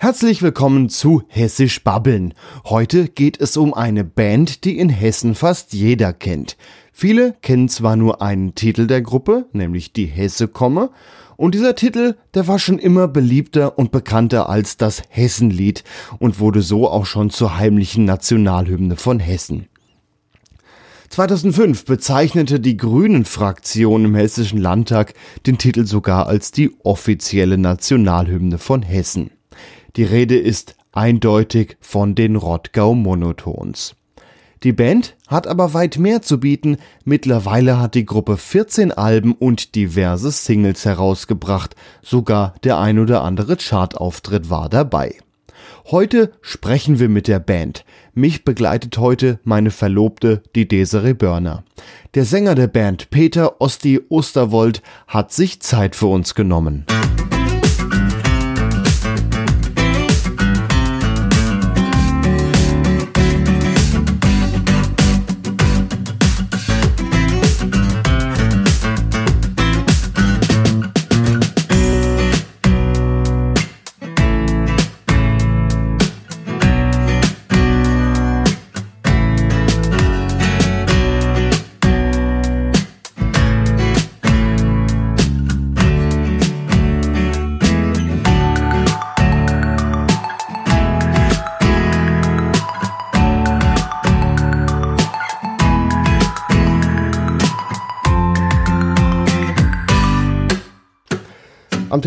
Herzlich 0.00 0.42
willkommen 0.42 0.90
zu 0.90 1.24
Hessisch 1.26 1.82
Babbeln. 1.82 2.32
Heute 2.64 3.08
geht 3.08 3.40
es 3.40 3.56
um 3.56 3.74
eine 3.74 4.04
Band, 4.04 4.62
die 4.62 4.78
in 4.78 4.90
Hessen 4.90 5.34
fast 5.34 5.72
jeder 5.72 6.12
kennt. 6.12 6.56
Viele 6.92 7.32
kennen 7.42 7.68
zwar 7.68 7.96
nur 7.96 8.22
einen 8.22 8.54
Titel 8.54 8.86
der 8.86 9.02
Gruppe, 9.02 9.46
nämlich 9.52 9.92
die 9.92 10.06
Hesse 10.06 10.46
komme, 10.46 10.90
und 11.36 11.56
dieser 11.56 11.74
Titel, 11.74 12.14
der 12.34 12.46
war 12.46 12.60
schon 12.60 12.78
immer 12.78 13.08
beliebter 13.08 13.76
und 13.76 13.90
bekannter 13.90 14.48
als 14.48 14.76
das 14.76 15.02
Hessenlied 15.08 15.82
und 16.20 16.38
wurde 16.38 16.62
so 16.62 16.88
auch 16.88 17.04
schon 17.04 17.30
zur 17.30 17.58
heimlichen 17.58 18.04
Nationalhymne 18.04 18.94
von 18.94 19.18
Hessen. 19.18 19.66
2005 21.08 21.86
bezeichnete 21.86 22.60
die 22.60 22.76
Grünen-Fraktion 22.76 24.04
im 24.04 24.14
Hessischen 24.14 24.60
Landtag 24.60 25.14
den 25.44 25.58
Titel 25.58 25.86
sogar 25.86 26.28
als 26.28 26.52
die 26.52 26.70
offizielle 26.84 27.58
Nationalhymne 27.58 28.58
von 28.58 28.82
Hessen. 28.82 29.32
Die 29.96 30.04
Rede 30.04 30.38
ist 30.38 30.76
eindeutig 30.92 31.76
von 31.80 32.14
den 32.14 32.36
Rottgau 32.36 32.94
Monotons. 32.94 33.94
Die 34.64 34.72
Band 34.72 35.16
hat 35.28 35.46
aber 35.46 35.72
weit 35.72 35.98
mehr 35.98 36.20
zu 36.20 36.40
bieten. 36.40 36.78
Mittlerweile 37.04 37.78
hat 37.78 37.94
die 37.94 38.04
Gruppe 38.04 38.36
14 38.36 38.90
Alben 38.90 39.32
und 39.32 39.76
diverse 39.76 40.32
Singles 40.32 40.84
herausgebracht. 40.84 41.76
Sogar 42.02 42.54
der 42.64 42.78
ein 42.78 42.98
oder 42.98 43.22
andere 43.22 43.56
Chartauftritt 43.56 44.50
war 44.50 44.68
dabei. 44.68 45.14
Heute 45.90 46.32
sprechen 46.42 46.98
wir 46.98 47.08
mit 47.08 47.28
der 47.28 47.38
Band. 47.38 47.84
Mich 48.14 48.44
begleitet 48.44 48.98
heute 48.98 49.38
meine 49.44 49.70
Verlobte, 49.70 50.42
die 50.54 50.66
Desiree 50.66 51.14
Börner. 51.14 51.62
Der 52.14 52.24
Sänger 52.24 52.54
der 52.54 52.66
Band, 52.66 53.10
Peter 53.10 53.60
Osti 53.60 54.00
Osterwold, 54.08 54.82
hat 55.06 55.32
sich 55.32 55.60
Zeit 55.60 55.96
für 55.96 56.06
uns 56.06 56.34
genommen. 56.34 56.84
Am 56.88 57.37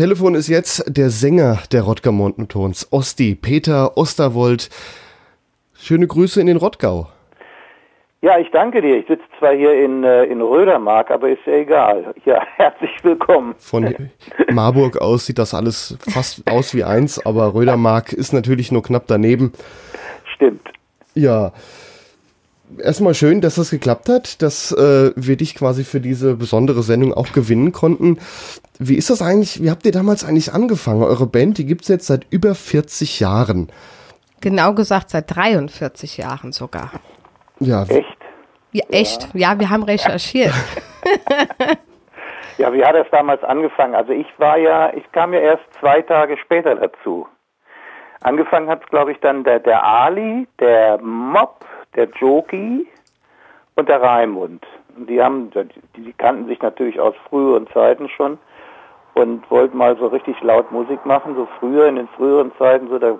Telefon 0.02 0.34
ist 0.34 0.48
jetzt 0.48 0.82
der 0.88 1.10
Sänger 1.10 1.62
der 1.70 1.82
Rottgau 1.82 2.10
Montentons, 2.10 2.88
Osti, 2.90 3.36
Peter 3.36 3.96
Osterwold. 3.96 4.68
Schöne 5.74 6.08
Grüße 6.08 6.40
in 6.40 6.48
den 6.48 6.56
Rottgau. 6.56 7.06
Ja, 8.20 8.36
ich 8.36 8.50
danke 8.50 8.82
dir. 8.82 8.96
Ich 8.96 9.06
sitze 9.06 9.22
zwar 9.38 9.54
hier 9.54 9.80
in, 9.80 10.02
äh, 10.02 10.24
in 10.24 10.42
Rödermark, 10.42 11.12
aber 11.12 11.28
ist 11.28 11.46
ja 11.46 11.52
egal. 11.52 12.12
Ja, 12.24 12.42
herzlich 12.56 12.90
willkommen. 13.04 13.54
Von 13.58 13.94
Marburg 14.50 15.00
aus 15.00 15.26
sieht 15.26 15.38
das 15.38 15.54
alles 15.54 15.96
fast 16.00 16.50
aus 16.50 16.74
wie 16.74 16.82
eins, 16.82 17.24
aber 17.24 17.54
Rödermark 17.54 18.12
ist 18.12 18.32
natürlich 18.32 18.72
nur 18.72 18.82
knapp 18.82 19.04
daneben. 19.06 19.52
Stimmt. 20.34 20.68
Ja, 21.14 21.52
erstmal 22.78 23.14
schön, 23.14 23.40
dass 23.40 23.56
das 23.56 23.70
geklappt 23.70 24.08
hat, 24.08 24.42
dass 24.42 24.72
äh, 24.72 25.12
wir 25.16 25.36
dich 25.36 25.54
quasi 25.54 25.84
für 25.84 26.00
diese 26.00 26.34
besondere 26.36 26.82
Sendung 26.82 27.12
auch 27.14 27.32
gewinnen 27.32 27.72
konnten. 27.72 28.18
Wie 28.78 28.96
ist 28.96 29.10
das 29.10 29.22
eigentlich, 29.22 29.62
wie 29.62 29.70
habt 29.70 29.86
ihr 29.86 29.92
damals 29.92 30.24
eigentlich 30.24 30.52
angefangen? 30.52 31.02
Eure 31.02 31.26
Band, 31.26 31.58
die 31.58 31.66
gibt 31.66 31.82
es 31.82 31.88
jetzt 31.88 32.06
seit 32.06 32.26
über 32.30 32.54
40 32.54 33.20
Jahren. 33.20 33.70
Genau 34.40 34.74
gesagt 34.74 35.10
seit 35.10 35.34
43 35.34 36.16
Jahren 36.16 36.52
sogar. 36.52 36.90
Ja. 37.60 37.84
Echt? 37.84 38.16
Ja, 38.72 38.84
echt. 38.90 39.28
Ja, 39.34 39.58
wir 39.60 39.70
haben 39.70 39.82
recherchiert. 39.82 40.54
ja, 42.58 42.72
wie 42.72 42.84
hat 42.84 42.96
es 42.96 43.06
damals 43.10 43.44
angefangen? 43.44 43.94
Also 43.94 44.12
ich 44.12 44.26
war 44.38 44.56
ja, 44.56 44.92
ich 44.94 45.10
kam 45.12 45.32
ja 45.32 45.40
erst 45.40 45.62
zwei 45.78 46.02
Tage 46.02 46.36
später 46.38 46.74
dazu. 46.74 47.26
Angefangen 48.22 48.68
hat, 48.68 48.88
glaube 48.88 49.12
ich, 49.12 49.18
dann 49.20 49.44
der, 49.44 49.58
der 49.58 49.84
Ali, 49.84 50.46
der 50.60 50.98
Mob, 50.98 51.64
der 51.94 52.08
Joki 52.20 52.86
und 53.76 53.88
der 53.88 54.02
Raimund. 54.02 54.64
Und 54.96 55.08
die 55.08 55.22
haben, 55.22 55.50
die, 55.50 56.02
die 56.02 56.12
kannten 56.12 56.46
sich 56.46 56.60
natürlich 56.60 57.00
aus 57.00 57.14
früheren 57.28 57.66
Zeiten 57.68 58.08
schon 58.08 58.38
und 59.14 59.50
wollten 59.50 59.76
mal 59.76 59.96
so 59.96 60.06
richtig 60.06 60.40
laut 60.42 60.70
Musik 60.72 61.04
machen. 61.04 61.34
So 61.34 61.46
früher, 61.58 61.86
in 61.86 61.96
den 61.96 62.08
früheren 62.08 62.52
Zeiten, 62.58 62.88
so 62.88 62.98
da 62.98 63.16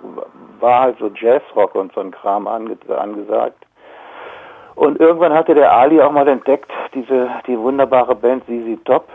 war 0.59 0.81
halt 0.81 0.97
so 0.99 1.09
Jazzrock 1.13 1.75
und 1.75 1.93
so 1.93 2.01
ein 2.01 2.11
Kram 2.11 2.47
ange, 2.47 2.77
angesagt. 2.89 3.65
Und 4.75 4.99
irgendwann 4.99 5.33
hatte 5.33 5.53
der 5.53 5.71
Ali 5.71 6.01
auch 6.01 6.11
mal 6.11 6.27
entdeckt, 6.27 6.71
diese, 6.95 7.29
die 7.45 7.57
wunderbare 7.57 8.15
Band 8.15 8.43
ZZ 8.45 8.83
Top. 8.85 9.07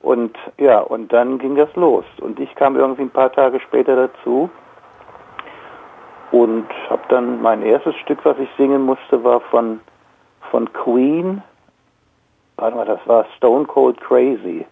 Und 0.00 0.36
ja, 0.56 0.80
und 0.80 1.12
dann 1.12 1.38
ging 1.38 1.56
das 1.56 1.74
los. 1.76 2.06
Und 2.20 2.40
ich 2.40 2.54
kam 2.54 2.76
irgendwie 2.76 3.02
ein 3.02 3.10
paar 3.10 3.30
Tage 3.30 3.60
später 3.60 3.96
dazu 3.96 4.48
und 6.32 6.66
habe 6.88 7.02
dann 7.08 7.42
mein 7.42 7.62
erstes 7.62 7.94
Stück, 7.96 8.24
was 8.24 8.38
ich 8.38 8.48
singen 8.56 8.82
musste, 8.82 9.22
war 9.24 9.40
von 9.40 9.80
von 10.50 10.72
Queen. 10.72 11.42
Warte 12.56 12.76
mal, 12.76 12.86
das 12.86 13.00
war 13.06 13.24
Stone 13.36 13.66
Cold 13.66 14.00
Crazy. 14.00 14.66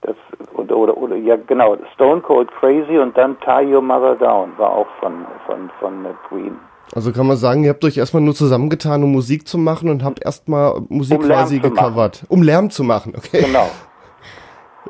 Das, 0.00 0.16
oder, 0.54 0.76
oder, 0.76 0.96
oder, 0.96 1.16
ja 1.16 1.36
genau, 1.36 1.76
Stone 1.94 2.20
Cold 2.20 2.50
Crazy 2.52 2.98
und 2.98 3.16
dann 3.16 3.38
Tie 3.40 3.72
Your 3.74 3.80
Mother 3.80 4.16
Down 4.16 4.52
war 4.58 4.70
auch 4.70 4.86
von, 5.00 5.24
von, 5.46 5.70
von 5.80 6.06
Queen. 6.28 6.56
Also 6.94 7.12
kann 7.12 7.26
man 7.26 7.36
sagen, 7.36 7.64
ihr 7.64 7.70
habt 7.70 7.84
euch 7.84 7.96
erstmal 7.96 8.22
nur 8.22 8.34
zusammengetan, 8.34 9.02
um 9.02 9.12
Musik 9.12 9.48
zu 9.48 9.56
machen 9.56 9.88
und 9.88 10.04
habt 10.04 10.22
erstmal 10.22 10.82
Musik 10.88 11.20
um 11.20 11.24
quasi 11.24 11.58
gecovert. 11.58 12.24
Um 12.28 12.42
Lärm 12.42 12.68
zu 12.70 12.84
machen, 12.84 13.14
okay. 13.16 13.42
Genau. 13.44 13.70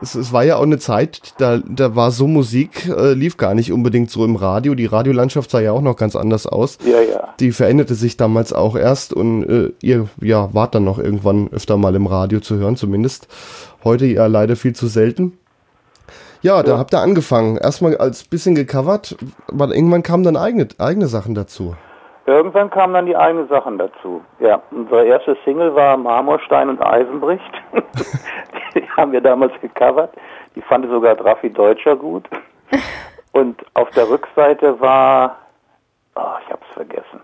Es, 0.03 0.15
es, 0.15 0.33
war 0.33 0.45
ja 0.45 0.57
auch 0.57 0.63
eine 0.63 0.79
Zeit, 0.79 1.35
da, 1.39 1.59
da 1.59 1.95
war 1.95 2.11
so 2.11 2.27
Musik, 2.27 2.89
äh, 2.89 3.13
lief 3.13 3.37
gar 3.37 3.55
nicht 3.55 3.73
unbedingt 3.73 4.11
so 4.11 4.25
im 4.25 4.37
Radio. 4.37 4.75
Die 4.75 4.87
Radiolandschaft 4.87 5.51
sah 5.51 5.61
ja 5.61 5.73
auch 5.73 5.81
noch 5.81 5.97
ganz 5.97 6.17
anders 6.17 6.47
aus. 6.47 6.79
Ja, 6.85 7.01
ja. 7.01 7.35
Die 7.41 7.53
veränderte 7.53 7.95
sich 7.95 8.17
damals 8.17 8.53
auch 8.53 8.77
erst 8.77 9.13
und 9.13 9.45
äh, 9.45 9.73
ihr 9.81 10.09
ja, 10.21 10.53
wart 10.53 10.75
dann 10.75 10.85
noch 10.85 10.99
irgendwann 10.99 11.49
öfter 11.53 11.77
mal 11.77 11.95
im 11.95 12.07
Radio 12.07 12.41
zu 12.41 12.57
hören, 12.57 12.77
zumindest. 12.77 13.29
Heute 13.85 14.07
ja 14.07 14.27
leider 14.27 14.57
viel 14.57 14.75
zu 14.75 14.87
selten. 14.87 15.35
Ja, 16.43 16.63
da 16.63 16.77
habt 16.77 16.93
ihr 16.93 17.01
angefangen. 17.01 17.57
Erstmal 17.57 17.97
als 17.97 18.25
bisschen 18.25 18.55
gecovert, 18.55 19.17
aber 19.49 19.75
irgendwann 19.75 20.03
kamen 20.03 20.25
dann 20.25 20.37
eigene, 20.37 20.69
eigene 20.77 21.09
Sachen 21.09 21.35
dazu. 21.35 21.75
Irgendwann 22.27 22.71
kamen 22.71 22.95
dann 22.95 23.07
die 23.07 23.17
eigenen 23.17 23.49
Sachen 23.49 23.77
dazu. 23.77 24.23
Ja, 24.41 24.63
unsere 24.71 25.05
erste 25.05 25.37
Single 25.45 25.75
war 25.75 25.97
Marmorstein 25.97 26.71
und 26.71 26.81
Eisenbricht. 26.81 27.53
die 28.75 28.89
haben 28.97 29.13
wir 29.13 29.21
damals 29.21 29.53
gecovert. 29.61 30.13
Die 30.57 30.63
fand 30.63 30.89
sogar 30.89 31.17
Draffi 31.17 31.51
Deutscher 31.51 31.97
gut. 31.97 32.27
Und 33.33 33.65
auf 33.75 33.91
der 33.91 34.09
Rückseite 34.09 34.81
war, 34.81 35.37
oh, 36.17 36.21
ich 36.45 36.51
hab's 36.51 36.67
vergessen. 36.73 37.21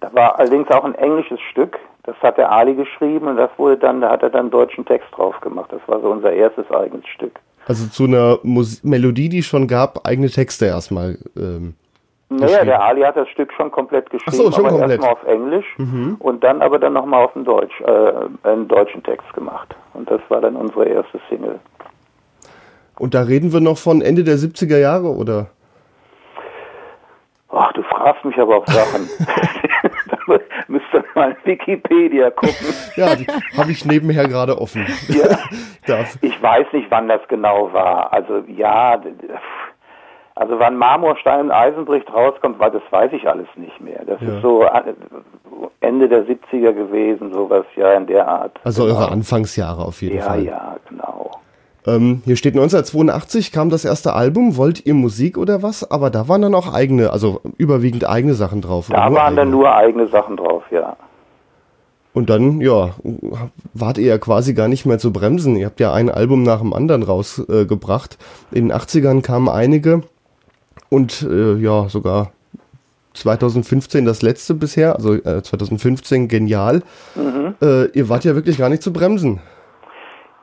Da 0.00 0.12
war 0.12 0.38
allerdings 0.38 0.68
auch 0.70 0.84
ein 0.84 0.94
englisches 0.96 1.40
Stück. 1.52 1.78
Das 2.02 2.16
hat 2.20 2.36
der 2.36 2.50
Ali 2.50 2.74
geschrieben 2.74 3.28
und 3.28 3.36
das 3.36 3.50
wurde 3.56 3.78
dann, 3.78 4.00
da 4.00 4.10
hat 4.10 4.22
er 4.22 4.30
dann 4.30 4.50
deutschen 4.50 4.84
Text 4.84 5.08
drauf 5.16 5.40
gemacht. 5.40 5.70
Das 5.72 5.80
war 5.86 6.00
so 6.00 6.10
unser 6.10 6.32
erstes 6.32 6.70
eigenes 6.70 7.06
Stück. 7.06 7.40
Also 7.66 7.86
zu 7.88 8.04
einer 8.04 8.38
Mus 8.42 8.82
Melodie, 8.82 9.28
die 9.28 9.38
es 9.38 9.46
schon 9.46 9.68
gab, 9.68 10.06
eigene 10.06 10.28
Texte 10.28 10.66
erstmal. 10.66 11.18
Ähm 11.36 11.76
Naja, 12.36 12.64
der 12.64 12.82
Ali 12.82 13.02
hat 13.02 13.16
das 13.16 13.28
Stück 13.28 13.52
schon 13.52 13.70
komplett 13.70 14.10
geschrieben, 14.10 14.36
so, 14.36 14.50
schon 14.50 14.66
aber 14.66 14.80
erstmal 14.80 15.10
auf 15.10 15.24
Englisch 15.24 15.66
und 16.18 16.42
dann 16.42 16.62
aber 16.62 16.78
dann 16.78 16.92
nochmal 16.92 17.24
auf 17.24 17.32
den 17.32 17.44
Deutsch, 17.44 17.80
äh, 17.80 18.48
einen 18.48 18.68
deutschen 18.68 19.02
Text 19.02 19.32
gemacht. 19.34 19.74
Und 19.92 20.10
das 20.10 20.20
war 20.28 20.40
dann 20.40 20.56
unsere 20.56 20.86
erste 20.86 21.20
Single. 21.28 21.58
Und 22.98 23.14
da 23.14 23.22
reden 23.22 23.52
wir 23.52 23.60
noch 23.60 23.78
von 23.78 24.02
Ende 24.02 24.24
der 24.24 24.36
70er 24.36 24.78
Jahre, 24.78 25.08
oder? 25.08 25.46
Ach, 27.50 27.72
du 27.72 27.82
fragst 27.82 28.24
mich 28.24 28.38
aber 28.38 28.56
auf 28.56 28.66
Sachen. 28.66 29.08
da 30.10 30.38
müsste 30.68 31.04
mal 31.14 31.36
Wikipedia 31.44 32.30
gucken. 32.30 32.54
Ja, 32.96 33.16
die 33.16 33.26
habe 33.56 33.72
ich 33.72 33.84
nebenher 33.84 34.28
gerade 34.28 34.60
offen. 34.60 34.86
Ja. 35.08 36.04
Ich 36.20 36.40
weiß 36.42 36.66
nicht, 36.72 36.88
wann 36.90 37.08
das 37.08 37.20
genau 37.28 37.72
war. 37.72 38.12
Also 38.12 38.44
ja, 38.46 39.00
also 40.36 40.58
wann 40.58 40.76
Marmorstein 40.76 41.40
und 41.42 41.50
Eisenbricht 41.52 42.12
rauskommt, 42.12 42.58
weil 42.58 42.70
das 42.72 42.82
weiß 42.90 43.12
ich 43.12 43.28
alles 43.28 43.46
nicht 43.56 43.80
mehr. 43.80 44.00
Das 44.06 44.20
Ja. 44.20 44.34
ist 44.36 44.42
so 44.42 44.62
äh, 44.64 44.94
Ende 45.80 46.08
der 46.08 46.24
70er 46.26 46.72
gewesen, 46.72 47.32
sowas 47.32 47.64
ja 47.76 47.92
in 47.94 48.06
der 48.06 48.26
Art. 48.26 48.52
Also 48.64 48.84
eure 48.84 49.10
Anfangsjahre 49.10 49.84
auf 49.84 50.02
jeden 50.02 50.16
Ja, 50.16 50.22
Fall. 50.24 50.44
ja, 50.44 50.76
genau. 50.88 51.30
Ähm, 51.86 52.22
hier 52.24 52.36
steht 52.36 52.54
1982 52.54 53.52
kam 53.52 53.68
das 53.68 53.84
erste 53.84 54.14
Album. 54.14 54.56
Wollt 54.56 54.86
ihr 54.86 54.94
Musik 54.94 55.36
oder 55.36 55.62
was? 55.62 55.88
Aber 55.90 56.08
da 56.10 56.28
waren 56.28 56.40
dann 56.42 56.54
auch 56.54 56.72
eigene, 56.72 57.10
also 57.10 57.40
überwiegend 57.58 58.08
eigene 58.08 58.34
Sachen 58.34 58.62
drauf. 58.62 58.88
Da 58.90 58.96
waren 59.02 59.14
dann 59.14 59.38
eigene? 59.38 59.46
nur 59.50 59.74
eigene 59.74 60.08
Sachen 60.08 60.36
drauf, 60.38 60.62
ja. 60.70 60.96
Und 62.14 62.30
dann, 62.30 62.60
ja, 62.60 62.90
wart 63.74 63.98
ihr 63.98 64.06
ja 64.06 64.18
quasi 64.18 64.54
gar 64.54 64.68
nicht 64.68 64.86
mehr 64.86 64.98
zu 64.98 65.12
bremsen. 65.12 65.56
Ihr 65.56 65.66
habt 65.66 65.80
ja 65.80 65.92
ein 65.92 66.08
Album 66.08 66.42
nach 66.44 66.60
dem 66.60 66.72
anderen 66.72 67.02
rausgebracht. 67.02 68.18
Äh. 68.52 68.58
In 68.58 68.68
den 68.68 68.76
80ern 68.78 69.20
kamen 69.20 69.48
einige 69.48 70.02
und 70.90 71.22
äh, 71.22 71.54
ja, 71.54 71.88
sogar 71.88 72.30
2015 73.14 74.04
das 74.04 74.22
letzte 74.22 74.54
bisher, 74.54 74.96
also 74.96 75.14
äh, 75.14 75.42
2015 75.42 76.28
genial. 76.28 76.82
Äh, 77.62 77.86
ihr 77.92 78.08
wart 78.08 78.24
ja 78.24 78.34
wirklich 78.34 78.58
gar 78.58 78.68
nicht 78.68 78.82
zu 78.82 78.92
bremsen. 78.92 79.40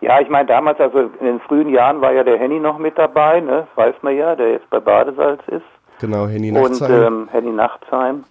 Ja, 0.01 0.19
ich 0.19 0.29
meine 0.29 0.47
damals, 0.47 0.79
also 0.79 1.11
in 1.19 1.25
den 1.25 1.39
frühen 1.41 1.69
Jahren 1.69 2.01
war 2.01 2.11
ja 2.11 2.23
der 2.23 2.37
Henny 2.39 2.59
noch 2.59 2.79
mit 2.79 2.97
dabei, 2.97 3.39
ne? 3.39 3.67
weiß 3.75 3.95
man 4.01 4.17
ja, 4.17 4.35
der 4.35 4.53
jetzt 4.53 4.69
bei 4.71 4.79
Badesalz 4.79 5.41
ist. 5.47 5.61
Genau, 5.99 6.27
Henny 6.27 6.51
und 6.51 6.79
Nachtsheim. 6.79 7.03
ähm, 7.03 7.29
Henny 7.31 7.51
Nachtsheim. 7.51 8.23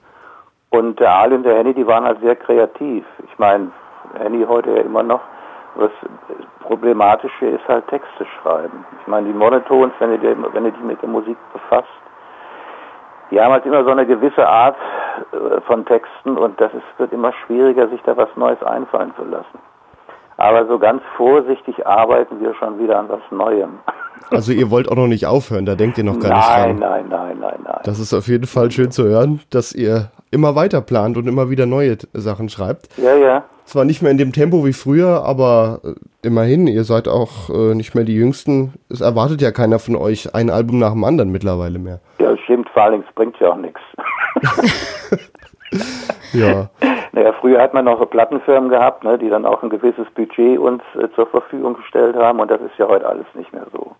Und 0.70 0.98
der 0.98 1.14
Ali 1.14 1.36
und 1.36 1.44
der 1.44 1.56
Henny, 1.56 1.72
die 1.72 1.86
waren 1.86 2.04
halt 2.04 2.20
sehr 2.20 2.34
kreativ. 2.34 3.04
Ich 3.24 3.38
meine, 3.38 3.70
Henny 4.18 4.44
heute 4.46 4.70
ja 4.70 4.82
immer 4.82 5.04
noch. 5.04 5.20
Was 5.80 5.90
problematisch 6.60 7.32
hier 7.40 7.54
ist 7.54 7.66
halt 7.66 7.88
Texte 7.88 8.26
schreiben. 8.40 8.84
Ich 9.00 9.06
meine, 9.08 9.26
die 9.26 9.32
Monotones, 9.32 9.92
wenn 9.98 10.10
du, 10.10 10.18
dir, 10.18 10.36
wenn 10.52 10.64
du 10.64 10.70
dich 10.70 10.82
mit 10.82 11.02
der 11.02 11.08
Musik 11.08 11.36
befasst, 11.52 11.88
die 13.30 13.40
haben 13.40 13.52
halt 13.52 13.66
immer 13.66 13.82
so 13.84 13.90
eine 13.90 14.06
gewisse 14.06 14.46
Art 14.46 14.76
äh, 15.32 15.60
von 15.62 15.84
Texten 15.86 16.36
und 16.36 16.60
das 16.60 16.72
ist, 16.74 16.84
wird 16.98 17.12
immer 17.12 17.32
schwieriger, 17.44 17.88
sich 17.88 18.00
da 18.02 18.16
was 18.16 18.28
Neues 18.36 18.62
einfallen 18.62 19.12
zu 19.16 19.24
lassen. 19.24 19.58
Aber 20.36 20.66
so 20.66 20.78
ganz 20.78 21.02
vorsichtig 21.16 21.86
arbeiten 21.86 22.40
wir 22.40 22.54
schon 22.54 22.78
wieder 22.78 22.98
an 22.98 23.08
was 23.08 23.20
Neuem. 23.30 23.78
Also 24.30 24.52
ihr 24.52 24.70
wollt 24.70 24.88
auch 24.88 24.96
noch 24.96 25.08
nicht 25.08 25.26
aufhören, 25.26 25.64
da 25.64 25.74
denkt 25.74 25.98
ihr 25.98 26.04
noch 26.04 26.20
gar 26.20 26.30
nein, 26.30 26.76
nicht 26.76 26.82
dran. 26.82 26.90
nein, 26.90 27.06
nein, 27.08 27.38
nein, 27.40 27.58
nein. 27.64 27.80
Das 27.84 27.98
ist 27.98 28.12
auf 28.12 28.28
jeden 28.28 28.46
Fall 28.46 28.70
schön 28.70 28.90
zu 28.92 29.04
hören, 29.04 29.40
dass 29.50 29.72
ihr 29.72 30.10
immer 30.30 30.54
weiter 30.54 30.82
plant 30.82 31.16
und 31.16 31.26
immer 31.26 31.50
wieder 31.50 31.66
neue 31.66 31.96
Sachen 32.12 32.48
schreibt. 32.48 32.96
Ja, 32.98 33.16
ja. 33.16 33.44
Zwar 33.70 33.84
nicht 33.84 34.02
mehr 34.02 34.10
in 34.10 34.18
dem 34.18 34.32
Tempo 34.32 34.64
wie 34.64 34.72
früher, 34.72 35.22
aber 35.24 35.78
äh, 35.84 36.26
immerhin, 36.26 36.66
ihr 36.66 36.82
seid 36.82 37.06
auch 37.06 37.50
äh, 37.50 37.76
nicht 37.76 37.94
mehr 37.94 38.02
die 38.02 38.16
Jüngsten. 38.16 38.74
Es 38.88 39.00
erwartet 39.00 39.40
ja 39.42 39.52
keiner 39.52 39.78
von 39.78 39.94
euch 39.94 40.34
ein 40.34 40.50
Album 40.50 40.80
nach 40.80 40.90
dem 40.90 41.04
anderen 41.04 41.30
mittlerweile 41.30 41.78
mehr. 41.78 42.00
Ja, 42.18 42.36
stimmt, 42.38 42.68
vor 42.70 42.82
allem, 42.82 43.04
es 43.08 43.14
bringt 43.14 43.38
ja 43.38 43.52
auch 43.52 43.56
nichts. 43.56 43.80
Ja, 46.32 46.68
Naja, 47.12 47.32
früher 47.40 47.60
hat 47.60 47.74
man 47.74 47.84
noch 47.84 48.00
so 48.00 48.06
Plattenfirmen 48.06 48.70
gehabt, 48.70 49.04
ne, 49.04 49.18
die 49.18 49.28
dann 49.28 49.46
auch 49.46 49.62
ein 49.62 49.70
gewisses 49.70 50.08
Budget 50.16 50.58
uns 50.58 50.82
äh, 50.96 51.08
zur 51.14 51.26
Verfügung 51.26 51.74
gestellt 51.74 52.16
haben 52.16 52.40
und 52.40 52.50
das 52.50 52.60
ist 52.60 52.76
ja 52.76 52.88
heute 52.88 53.06
alles 53.08 53.26
nicht 53.34 53.52
mehr 53.52 53.66
so. 53.72 53.92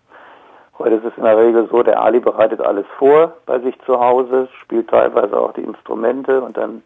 Heute 0.79 0.95
ist 0.95 1.05
es 1.05 1.17
in 1.17 1.23
der 1.23 1.37
Regel 1.37 1.69
so, 1.71 1.81
der 1.81 2.01
Ali 2.01 2.19
bereitet 2.19 2.59
alles 2.59 2.85
vor 2.97 3.35
bei 3.45 3.59
sich 3.59 3.79
zu 3.85 3.97
Hause, 3.97 4.49
spielt 4.61 4.89
teilweise 4.89 5.37
auch 5.39 5.53
die 5.53 5.61
Instrumente 5.61 6.41
und 6.41 6.57
dann 6.57 6.83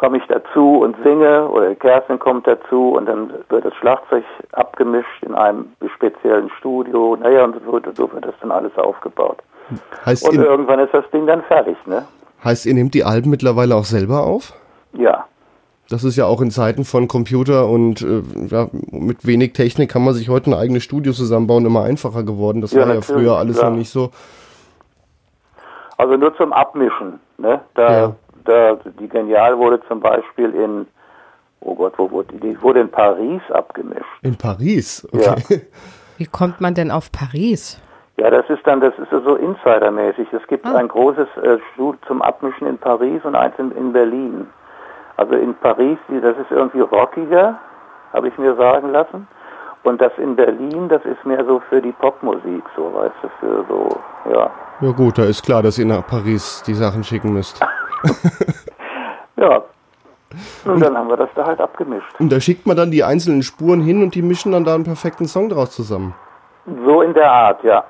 komme 0.00 0.16
ich 0.16 0.24
dazu 0.28 0.78
und 0.78 0.96
singe 1.04 1.46
oder 1.50 1.74
Kerstin 1.74 2.18
kommt 2.18 2.46
dazu 2.46 2.92
und 2.96 3.04
dann 3.04 3.34
wird 3.50 3.66
das 3.66 3.74
Schlagzeug 3.74 4.24
abgemischt 4.52 5.22
in 5.22 5.34
einem 5.34 5.66
speziellen 5.94 6.48
Studio. 6.58 7.18
Naja, 7.20 7.44
und 7.44 7.56
so, 7.66 7.78
so 7.94 8.10
wird 8.10 8.24
das 8.24 8.34
dann 8.40 8.50
alles 8.50 8.74
aufgebaut. 8.78 9.36
heißt 10.06 10.26
Und 10.26 10.36
ihr, 10.36 10.46
irgendwann 10.46 10.80
ist 10.80 10.94
das 10.94 11.04
Ding 11.10 11.26
dann 11.26 11.42
fertig, 11.42 11.76
ne? 11.84 12.06
heißt, 12.42 12.64
ihr 12.64 12.72
nehmt 12.72 12.94
die 12.94 13.04
Alben 13.04 13.28
mittlerweile 13.28 13.76
auch 13.76 13.84
selber 13.84 14.22
auf? 14.22 14.54
Ja. 14.94 15.26
Das 15.90 16.02
ist 16.02 16.16
ja 16.16 16.24
auch 16.24 16.40
in 16.40 16.50
Zeiten 16.50 16.84
von 16.84 17.06
Computer 17.06 17.68
und 17.68 18.00
äh, 18.00 18.22
ja, 18.46 18.68
mit 18.90 19.26
wenig 19.26 19.52
Technik 19.52 19.90
kann 19.90 20.02
man 20.02 20.14
sich 20.14 20.30
heute 20.30 20.48
ein 20.48 20.54
eigenes 20.54 20.82
Studio 20.82 21.12
zusammenbauen, 21.12 21.66
immer 21.66 21.82
einfacher 21.82 22.22
geworden. 22.22 22.62
Das 22.62 22.72
Ja, 22.72 22.88
war 22.88 22.94
ja 22.94 23.02
früher 23.02 23.36
alles 23.36 23.58
klar. 23.58 23.68
noch 23.68 23.76
nicht 23.76 23.90
so. 23.90 24.12
Also 25.98 26.16
nur 26.16 26.34
zum 26.36 26.54
Abmischen. 26.54 27.20
Ne? 27.36 27.60
Da, 27.74 27.98
Ja. 28.00 28.16
Da, 28.44 28.74
die 28.98 29.08
Genial 29.08 29.56
wurde 29.58 29.80
zum 29.88 30.00
Beispiel 30.00 30.54
in, 30.54 30.86
oh 31.60 31.74
Gott, 31.74 31.94
wo 31.96 32.10
wurde 32.10 32.34
die? 32.34 32.40
Die 32.40 32.62
wurde 32.62 32.80
in 32.80 32.88
Paris 32.90 33.42
abgemischt. 33.52 34.04
In 34.22 34.36
Paris, 34.36 35.06
okay. 35.12 35.62
Wie 36.18 36.26
kommt 36.26 36.60
man 36.60 36.74
denn 36.74 36.90
auf 36.90 37.10
Paris? 37.12 37.80
Ja, 38.18 38.28
das 38.30 38.44
ist 38.50 38.60
dann, 38.66 38.80
das 38.80 38.92
ist 38.98 39.08
so 39.10 39.36
insidermäßig. 39.36 40.28
Es 40.32 40.46
gibt 40.48 40.66
ein 40.66 40.88
großes 40.88 41.28
äh, 41.42 41.58
Studio 41.72 41.98
zum 42.06 42.20
Abmischen 42.20 42.66
in 42.66 42.76
Paris 42.76 43.24
und 43.24 43.34
eins 43.34 43.54
in, 43.58 43.72
in 43.72 43.92
Berlin. 43.94 44.46
Also 45.16 45.34
in 45.34 45.54
Paris, 45.54 45.96
die- 46.10 46.20
das 46.20 46.36
ist 46.36 46.50
irgendwie 46.50 46.80
rockiger, 46.80 47.58
habe 48.12 48.28
ich 48.28 48.36
mir 48.36 48.54
sagen 48.56 48.90
lassen. 48.90 49.26
Und 49.82 49.98
das 50.02 50.12
in 50.18 50.36
Berlin, 50.36 50.90
das 50.90 51.02
ist 51.06 51.24
mehr 51.24 51.42
so 51.46 51.62
für 51.70 51.80
die 51.80 51.92
Popmusik, 51.92 52.62
so, 52.76 52.92
weißt 52.92 53.14
du, 53.22 53.28
für 53.40 53.64
so, 53.66 54.00
ja. 54.30 54.50
Ja 54.82 54.90
gut, 54.92 55.16
da 55.16 55.24
ist 55.24 55.42
klar, 55.42 55.62
dass 55.62 55.78
ihr 55.78 55.86
nach 55.86 56.06
Paris 56.06 56.62
die 56.66 56.74
Sachen 56.74 57.02
schicken 57.02 57.32
müsst. 57.32 57.64
Ja. 59.36 59.62
Und 60.64 60.80
dann 60.80 60.96
haben 60.96 61.08
wir 61.08 61.16
das 61.16 61.28
da 61.34 61.44
halt 61.44 61.60
abgemischt. 61.60 62.06
Und 62.20 62.30
da 62.30 62.38
schickt 62.40 62.64
man 62.66 62.76
dann 62.76 62.90
die 62.92 63.02
einzelnen 63.02 63.42
Spuren 63.42 63.80
hin 63.80 64.00
und 64.04 64.14
die 64.14 64.22
mischen 64.22 64.52
dann 64.52 64.62
da 64.64 64.76
einen 64.76 64.84
perfekten 64.84 65.26
Song 65.26 65.48
draus 65.48 65.72
zusammen. 65.72 66.14
So 66.86 67.02
in 67.02 67.12
der 67.14 67.28
Art, 67.32 67.64
ja. 67.64 67.82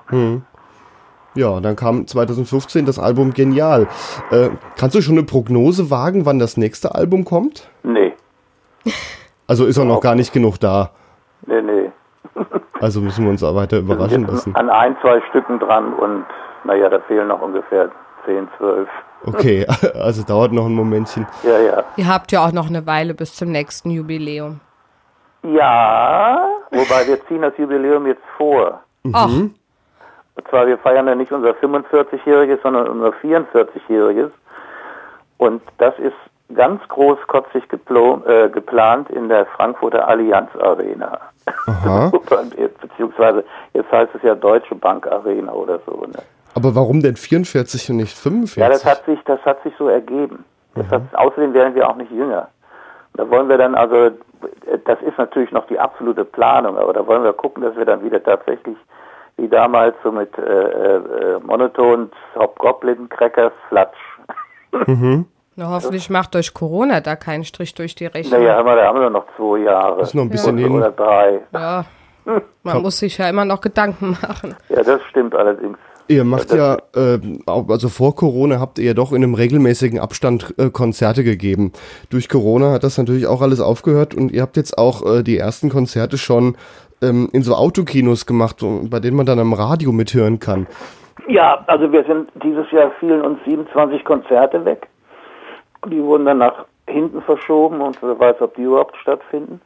Ja, 1.35 1.61
dann 1.61 1.77
kam 1.77 2.07
2015 2.07 2.87
das 2.87 2.99
Album 2.99 3.35
Genial. 3.35 3.89
Äh, 4.31 4.49
kannst 4.79 4.97
du 4.97 5.03
schon 5.03 5.19
eine 5.19 5.27
Prognose 5.27 5.91
wagen, 5.91 6.25
wann 6.25 6.39
das 6.39 6.57
nächste 6.57 6.95
Album 6.95 7.27
kommt? 7.27 7.69
Nee, 7.83 8.15
Also 9.47 9.67
ist 9.67 9.79
auch 9.79 9.85
noch 9.85 10.01
gar 10.01 10.15
nicht 10.15 10.33
genug 10.33 10.59
da. 10.59 10.93
nee, 11.47 11.61
nee. 11.61 11.91
Also 12.81 13.03
müssen 13.03 13.25
wir 13.25 13.31
uns 13.31 13.43
auch 13.43 13.55
weiter 13.55 13.81
überraschen 13.81 14.27
lassen. 14.27 14.57
an 14.57 14.71
ein, 14.71 14.97
zwei 15.03 15.21
Stücken 15.29 15.59
dran 15.59 15.93
und 15.93 16.25
naja, 16.65 16.89
da 16.89 17.01
fehlen 17.01 17.29
noch 17.29 17.43
ungefähr 17.43 17.91
10, 18.25 18.49
12. 18.59 18.89
Okay, 19.27 19.67
also 19.95 20.23
dauert 20.25 20.53
noch 20.53 20.67
ein 20.67 20.75
Momentchen. 20.75 21.27
Ja, 21.43 21.59
ja. 21.59 21.85
Ihr 21.97 22.09
habt 22.09 22.33
ja 22.33 22.45
auch 22.45 22.53
noch 22.53 22.69
eine 22.69 22.87
Weile 22.87 23.15
bis 23.15 23.35
zum 23.35 23.51
nächsten 23.51 23.91
Jubiläum. 23.91 24.61
Ja, 25.43 26.47
wobei 26.71 27.07
wir 27.07 27.25
ziehen 27.27 27.43
das 27.43 27.57
Jubiläum 27.57 28.07
jetzt 28.07 28.23
vor. 28.37 28.81
Ach, 29.13 29.29
Und 29.29 29.55
zwar, 30.49 30.67
wir 30.67 30.79
feiern 30.79 31.07
ja 31.07 31.15
nicht 31.15 31.33
unser 31.33 31.51
45-jähriges, 31.53 32.59
sondern 32.63 32.89
unser 32.89 33.11
44-jähriges. 33.23 34.31
Und 35.39 35.63
das 35.79 35.99
ist 35.99 36.15
ganz 36.55 36.87
großkotzig 36.89 37.65
äh, 37.73 38.49
geplant 38.49 39.09
in 39.11 39.29
der 39.29 39.47
Frankfurter 39.47 40.07
Allianz 40.07 40.51
Arena. 40.57 41.19
Aha. 41.67 42.11
Beziehungsweise, 42.81 43.45
jetzt 43.73 43.91
heißt 43.91 44.15
es 44.15 44.23
ja 44.23 44.35
Deutsche 44.35 44.75
Bank 44.75 45.07
Arena 45.07 45.53
oder 45.53 45.81
so. 45.87 46.07
Ne? 46.07 46.23
Aber 46.61 46.75
warum 46.75 47.01
denn 47.01 47.17
44 47.17 47.91
und 47.91 47.97
nicht 47.97 48.17
45? 48.19 48.61
Ja, 48.61 48.69
das 48.69 48.85
hat 48.85 49.07
sich, 49.07 49.19
das 49.25 49.41
hat 49.47 49.63
sich 49.63 49.73
so 49.79 49.89
ergeben. 49.89 50.45
Das 50.75 50.87
hat, 50.89 51.03
außerdem 51.15 51.55
werden 51.55 51.75
wir 51.75 51.89
auch 51.89 51.97
nicht 51.97 52.11
jünger. 52.11 52.49
Da 53.15 53.29
wollen 53.31 53.49
wir 53.49 53.57
dann 53.57 53.75
also, 53.75 54.11
das 54.85 55.01
ist 55.01 55.17
natürlich 55.17 55.51
noch 55.53 55.67
die 55.69 55.79
absolute 55.79 56.25
Planung, 56.25 56.77
aber 56.77 56.93
da 56.93 57.07
wollen 57.07 57.25
wir 57.25 57.33
gucken, 57.33 57.63
dass 57.63 57.75
wir 57.77 57.87
dann 57.87 58.05
wieder 58.05 58.23
tatsächlich 58.23 58.77
wie 59.39 59.49
damals 59.49 59.97
so 60.05 60.13
mit 60.13 60.37
äh, 60.37 60.43
äh, 60.43 61.39
Monoton, 61.43 62.11
Hobgoblin, 62.37 63.09
Crackers, 63.09 63.53
Flatsch. 63.69 63.97
na, 65.57 65.71
hoffentlich 65.71 66.11
macht 66.11 66.37
euch 66.37 66.53
Corona 66.53 67.01
da 67.01 67.17
keinen 67.17 67.45
Strich 67.45 67.75
durch 67.75 67.95
die 67.95 68.07
Rechnung. 68.07 68.39
Naja, 68.39 68.57
haben 68.57 68.67
wir, 68.67 68.77
da 68.77 68.87
haben 68.87 69.01
wir 69.01 69.09
noch 69.09 69.25
zwei 69.39 69.61
Jahre. 69.61 70.03
Ist 70.03 70.15
noch 70.15 70.25
ein 70.25 70.29
bisschen 70.29 70.57
oder, 70.57 70.63
hin. 70.63 70.77
oder 70.77 70.91
drei. 70.91 71.41
Ja, 71.53 71.85
man 72.63 72.83
muss 72.83 72.99
sich 72.99 73.17
ja 73.17 73.31
immer 73.31 73.47
noch 73.47 73.63
Gedanken 73.63 74.11
machen. 74.21 74.57
Ja, 74.69 74.83
das 74.83 75.03
stimmt 75.05 75.35
allerdings. 75.35 75.79
Ihr 76.11 76.25
macht 76.25 76.53
ja, 76.53 76.79
äh, 76.97 77.21
also 77.47 77.89
vor 77.89 78.17
Corona 78.17 78.59
habt 78.59 78.81
ihr 78.81 78.87
ja 78.87 78.95
doch 78.95 79.13
in 79.13 79.23
einem 79.23 79.35
regelmäßigen 79.35 80.01
Abstand 80.01 80.53
äh, 80.59 80.69
Konzerte 80.69 81.23
gegeben. 81.23 81.71
Durch 82.11 82.29
Corona 82.29 82.73
hat 82.73 82.83
das 82.83 82.99
natürlich 82.99 83.29
auch 83.29 83.43
alles 83.43 83.61
aufgehört 83.61 84.13
und 84.13 84.33
ihr 84.33 84.43
habt 84.43 84.57
jetzt 84.57 84.77
auch 84.77 85.07
äh, 85.07 85.23
die 85.23 85.39
ersten 85.39 85.69
Konzerte 85.69 86.19
schon 86.19 86.57
ähm, 87.01 87.29
in 87.33 87.43
so 87.43 87.55
Autokinos 87.55 88.27
gemacht, 88.27 88.57
bei 88.91 88.99
denen 88.99 89.17
man 89.17 89.25
dann 89.25 89.39
am 89.39 89.53
Radio 89.53 89.93
mithören 89.93 90.41
kann. 90.41 90.67
Ja, 91.29 91.63
also 91.69 91.93
wir 91.93 92.03
sind 92.03 92.29
dieses 92.43 92.69
Jahr 92.73 92.91
fielen 92.99 93.23
uns 93.23 93.39
27 93.45 94.05
Konzerte 94.05 94.65
weg. 94.65 94.89
Die 95.87 96.03
wurden 96.03 96.25
dann 96.25 96.39
nach 96.39 96.65
hinten 96.89 97.23
verschoben 97.23 97.81
und 97.81 98.03
wer 98.03 98.19
weiß, 98.19 98.41
ob 98.41 98.57
die 98.57 98.63
überhaupt 98.63 98.97
stattfinden. 98.97 99.61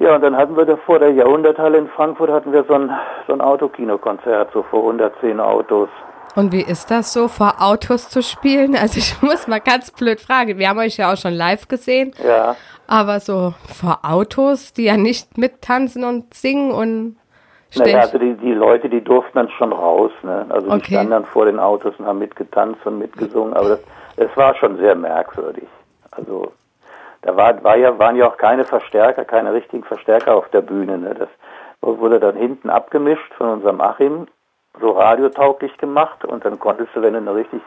Ja, 0.00 0.14
und 0.14 0.22
dann 0.22 0.34
hatten 0.34 0.56
wir 0.56 0.64
da 0.64 0.76
vor 0.78 0.98
der 0.98 1.12
Jahrhunderthalle 1.12 1.76
in 1.76 1.86
Frankfurt 1.88 2.30
hatten 2.30 2.52
wir 2.52 2.64
so 2.64 2.72
ein, 2.72 2.90
so 3.26 3.34
ein 3.34 3.42
Autokinokonzert, 3.42 4.50
so 4.52 4.62
vor 4.62 4.80
110 4.80 5.38
Autos. 5.38 5.90
Und 6.34 6.52
wie 6.52 6.62
ist 6.62 6.90
das 6.90 7.12
so, 7.12 7.28
vor 7.28 7.56
Autos 7.58 8.08
zu 8.08 8.22
spielen? 8.22 8.76
Also 8.76 8.96
ich 8.96 9.20
muss 9.22 9.46
mal 9.46 9.60
ganz 9.60 9.90
blöd 9.90 10.18
fragen. 10.18 10.56
Wir 10.58 10.70
haben 10.70 10.78
euch 10.78 10.96
ja 10.96 11.12
auch 11.12 11.18
schon 11.18 11.34
live 11.34 11.68
gesehen. 11.68 12.14
Ja. 12.26 12.56
Aber 12.86 13.20
so 13.20 13.52
vor 13.66 13.98
Autos, 14.02 14.72
die 14.72 14.84
ja 14.84 14.96
nicht 14.96 15.36
mittanzen 15.36 16.04
und 16.04 16.32
singen 16.32 16.72
und 16.72 17.16
naja, 17.76 18.00
also 18.00 18.18
die, 18.18 18.34
die 18.34 18.52
Leute, 18.52 18.88
die 18.88 19.00
durften 19.00 19.38
dann 19.38 19.50
schon 19.50 19.72
raus. 19.72 20.10
Ne? 20.22 20.46
Also 20.48 20.66
die 20.66 20.76
Okay. 20.76 20.94
standen 20.94 21.10
dann 21.10 21.24
vor 21.26 21.44
den 21.44 21.60
Autos 21.60 21.94
und 21.98 22.06
haben 22.06 22.18
mitgetanzt 22.18 22.84
und 22.84 22.98
mitgesungen. 22.98 23.54
Aber 23.54 23.68
das, 23.68 23.80
es 24.16 24.36
war 24.36 24.56
schon 24.56 24.76
sehr 24.78 24.96
merkwürdig. 24.96 25.68
Also 26.10 26.52
da 27.22 27.36
war, 27.36 27.62
war 27.62 27.76
ja, 27.76 27.98
waren 27.98 28.16
ja 28.16 28.28
auch 28.28 28.36
keine 28.36 28.64
Verstärker, 28.64 29.24
keine 29.24 29.52
richtigen 29.52 29.84
Verstärker 29.84 30.34
auf 30.34 30.48
der 30.50 30.62
Bühne. 30.62 30.98
Ne? 30.98 31.14
Das 31.14 31.28
wurde 31.82 32.18
dann 32.18 32.36
hinten 32.36 32.70
abgemischt 32.70 33.34
von 33.36 33.50
unserem 33.50 33.80
Achim, 33.80 34.26
so 34.80 34.92
radiotauglich 34.92 35.76
gemacht. 35.78 36.24
Und 36.24 36.44
dann 36.44 36.58
konntest 36.58 36.90
du, 36.94 37.02
wenn 37.02 37.12
du 37.12 37.18
eine 37.18 37.34
richtig 37.34 37.60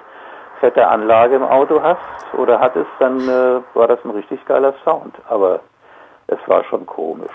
fette 0.60 0.88
Anlage 0.88 1.36
im 1.36 1.44
Auto 1.44 1.82
hast 1.82 2.00
oder 2.38 2.60
hattest, 2.60 2.90
dann 3.00 3.20
äh, 3.22 3.62
war 3.74 3.88
das 3.88 4.00
ein 4.04 4.12
richtig 4.12 4.44
geiler 4.46 4.74
Sound. 4.84 5.14
Aber 5.28 5.60
es 6.28 6.40
war 6.48 6.64
schon 6.64 6.86
komisch. 6.86 7.34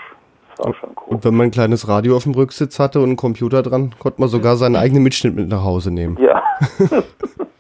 Es 0.55 0.65
war 0.65 0.75
schon 0.75 0.95
komisch. 0.95 1.13
Und 1.13 1.25
wenn 1.25 1.35
man 1.35 1.49
ein 1.49 1.51
kleines 1.53 1.87
Radio 1.87 2.17
auf 2.17 2.25
dem 2.25 2.35
Rücksitz 2.35 2.81
hatte 2.81 2.99
und 2.99 3.07
einen 3.07 3.17
Computer 3.17 3.63
dran, 3.63 3.95
konnte 3.99 4.21
man 4.21 4.29
sogar 4.29 4.57
seinen 4.57 4.77
eigenen 4.77 5.05
Mitschnitt 5.05 5.37
mit 5.37 5.49
nach 5.49 5.63
Hause 5.63 5.93
nehmen. 5.93 6.17
Ja. 6.21 6.43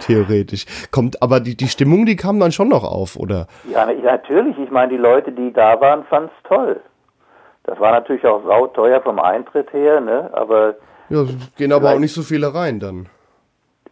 Theoretisch. 0.00 0.66
Kommt, 0.90 1.22
aber 1.22 1.40
die, 1.40 1.56
die 1.56 1.68
Stimmung, 1.68 2.06
die 2.06 2.16
kam 2.16 2.38
dann 2.40 2.52
schon 2.52 2.68
noch 2.68 2.84
auf, 2.84 3.16
oder? 3.16 3.46
Ja, 3.70 3.86
na- 3.86 3.92
natürlich. 4.12 4.58
Ich 4.58 4.70
meine, 4.70 4.90
die 4.90 4.96
Leute, 4.98 5.32
die 5.32 5.52
da 5.52 5.80
waren, 5.80 6.04
fanden 6.04 6.30
es 6.36 6.48
toll. 6.48 6.80
Das 7.64 7.78
war 7.80 7.92
natürlich 7.92 8.26
auch 8.26 8.42
sauteuer 8.44 9.00
vom 9.00 9.18
Eintritt 9.18 9.72
her, 9.72 10.00
ne? 10.00 10.28
Aber 10.32 10.74
Ja, 11.08 11.24
gehen 11.56 11.72
aber 11.72 11.92
auch 11.94 11.98
nicht 11.98 12.12
so 12.14 12.22
viele 12.22 12.54
rein 12.54 12.78
dann. 12.80 13.06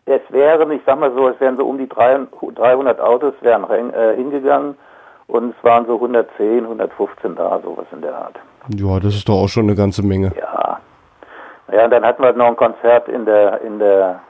es 0.05 0.21
wären, 0.29 0.71
ich 0.73 0.83
sag 0.85 0.99
mal 1.01 1.13
so, 1.15 1.29
es 1.29 1.41
wären 1.41 1.57
so 1.57 1.65
um 1.67 1.79
die 1.79 1.89
300 1.89 3.01
Autos 3.01 3.35
wären 3.41 3.65
äh, 3.95 4.15
hingegangen 4.17 4.77
und 5.29 5.55
es 5.57 5.65
waren 5.65 5.87
so 5.87 5.95
110, 5.95 6.65
115 6.65 7.35
da, 7.37 7.61
sowas 7.65 7.87
in 7.93 8.03
der 8.03 8.15
Art. 8.15 8.35
Ja, 8.77 9.01
das 9.01 9.15
ist 9.15 9.29
doch 9.29 9.37
auch 9.43 9.49
schon 9.49 9.65
eine 9.65 9.75
ganze 9.75 10.03
Menge. 10.05 10.33
Ja. 10.39 10.79
Ja, 11.73 11.85
und 11.85 11.91
dann 11.91 12.05
hatten 12.05 12.23
wir 12.23 12.33
noch 12.35 12.49
ein 12.49 12.57
Konzert 12.57 13.09
in 13.09 13.25
der, 13.25 13.63
in 13.63 13.79
der, 13.79 14.21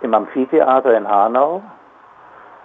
im 0.00 0.14
Amphitheater 0.14 0.96
in 0.96 1.08
Hanau. 1.08 1.62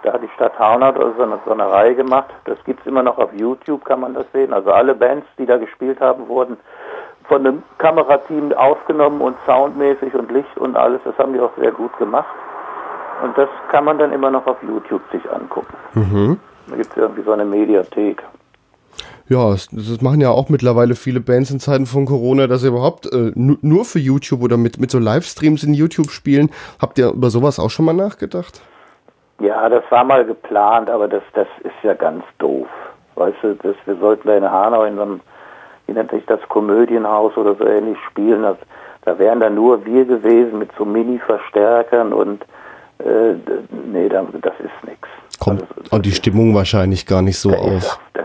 Da 0.02 0.12
hat 0.12 0.22
die 0.22 0.28
Stadt 0.34 0.58
Hanau 0.58 0.92
so 1.16 1.22
eine, 1.22 1.38
so 1.44 1.52
eine 1.52 1.70
Reihe 1.70 1.94
gemacht. 1.94 2.30
Das 2.44 2.58
gibt's 2.64 2.86
immer 2.86 3.02
noch 3.02 3.18
auf 3.18 3.32
YouTube, 3.32 3.84
kann 3.84 4.00
man 4.00 4.14
das 4.14 4.26
sehen. 4.32 4.52
Also 4.52 4.72
alle 4.72 4.94
Bands, 4.94 5.26
die 5.38 5.46
da 5.46 5.56
gespielt 5.56 6.00
haben, 6.00 6.28
wurden 6.28 6.56
von 7.24 7.46
einem 7.46 7.62
Kamerateam 7.78 8.52
aufgenommen 8.52 9.20
und 9.20 9.36
soundmäßig 9.46 10.14
und 10.14 10.30
Licht 10.30 10.56
und 10.58 10.76
alles. 10.76 11.00
Das 11.04 11.16
haben 11.18 11.32
die 11.32 11.40
auch 11.40 11.50
sehr 11.58 11.72
gut 11.72 11.96
gemacht. 11.98 12.28
Und 13.22 13.36
das 13.36 13.48
kann 13.70 13.84
man 13.84 13.98
dann 13.98 14.12
immer 14.12 14.30
noch 14.30 14.46
auf 14.46 14.62
YouTube 14.62 15.02
sich 15.10 15.22
angucken. 15.32 15.74
Da 16.68 16.76
gibt's 16.76 16.96
irgendwie 16.96 17.22
so 17.22 17.32
eine 17.32 17.44
Mediathek. 17.44 18.22
Ja, 19.28 19.50
das, 19.50 19.68
das 19.72 20.00
machen 20.02 20.20
ja 20.20 20.30
auch 20.30 20.48
mittlerweile 20.48 20.94
viele 20.94 21.20
Bands 21.20 21.50
in 21.50 21.58
Zeiten 21.58 21.86
von 21.86 22.06
Corona, 22.06 22.46
dass 22.46 22.60
sie 22.60 22.68
überhaupt 22.68 23.12
äh, 23.12 23.32
nu- 23.34 23.58
nur 23.60 23.84
für 23.84 23.98
YouTube 23.98 24.42
oder 24.42 24.56
mit, 24.56 24.78
mit 24.78 24.90
so 24.90 24.98
Livestreams 25.00 25.64
in 25.64 25.74
YouTube 25.74 26.10
spielen. 26.10 26.50
Habt 26.80 26.98
ihr 26.98 27.08
über 27.10 27.30
sowas 27.30 27.58
auch 27.58 27.70
schon 27.70 27.86
mal 27.86 27.92
nachgedacht? 27.92 28.60
Ja, 29.40 29.68
das 29.68 29.82
war 29.90 30.04
mal 30.04 30.24
geplant, 30.24 30.88
aber 30.88 31.08
das, 31.08 31.22
das 31.34 31.48
ist 31.64 31.72
ja 31.82 31.94
ganz 31.94 32.22
doof. 32.38 32.68
Weißt 33.16 33.36
du, 33.42 33.54
das, 33.56 33.74
wir 33.84 33.96
sollten 33.96 34.28
da 34.28 34.36
in 34.36 34.44
Hanau 34.50 34.84
in 34.84 34.94
so 34.96 35.02
einem, 35.02 35.20
wie 35.86 35.92
nennt 35.92 36.10
sich 36.10 36.24
das, 36.26 36.40
Komödienhaus 36.48 37.36
oder 37.36 37.54
so 37.56 37.66
ähnlich 37.66 37.98
spielen. 38.08 38.42
Das, 38.42 38.56
da 39.04 39.18
wären 39.18 39.40
dann 39.40 39.54
nur 39.56 39.84
wir 39.84 40.04
gewesen 40.04 40.58
mit 40.58 40.70
so 40.78 40.84
Mini-Verstärkern 40.84 42.12
und 42.12 42.44
äh, 42.98 43.34
nee, 43.90 44.08
da- 44.08 44.24
das 44.40 44.54
ist 44.60 44.88
nix. 44.88 45.00
Kommt 45.40 45.64
Also, 45.90 45.98
die 46.02 46.12
Stimmung 46.12 46.54
wahrscheinlich 46.54 47.06
gar 47.06 47.22
nicht 47.22 47.38
so 47.38 47.50
auf. 47.50 47.98
Das 48.14 48.24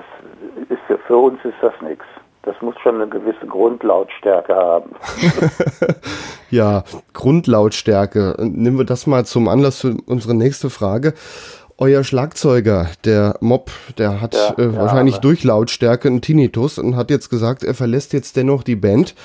für, 1.12 1.18
uns 1.18 1.40
ist 1.44 1.56
das 1.62 1.74
nix. 1.82 2.06
Das 2.44 2.56
muss 2.62 2.74
schon 2.82 2.96
eine 2.96 3.08
gewisse 3.08 3.46
Grundlautstärke 3.48 4.56
haben. 4.56 4.96
Ja, 6.50 6.84
Grundlautstärke. 7.14 8.36
Nehmen 8.40 8.78
wir 8.78 8.84
das 8.84 9.08
mal 9.08 9.26
zum 9.26 9.48
Anlass 9.48 9.80
für 9.80 9.96
unsere 10.06 10.34
nächste 10.36 10.70
Frage. 10.70 11.14
Euer 11.78 12.04
Schlagzeuger, 12.04 12.88
der 13.06 13.38
Mob, 13.40 13.72
der 13.98 14.20
hat 14.20 14.34
Ja, 14.36 14.54
äh, 14.58 14.64
ja, 14.66 14.76
wahrscheinlich 14.76 15.16
aber- 15.16 15.22
durch 15.22 15.46
Lautstärke 15.46 16.10
einen 16.10 16.22
Tinnitus 16.22 16.78
und 16.78 16.98
hat 16.98 17.10
jetzt 17.10 17.30
gesagt, 17.30 17.64
er 17.64 17.74
verlässt 17.74 18.12
jetzt 18.12 18.36
dennoch 18.36 18.64
die 18.64 18.76
Band. 18.76 19.16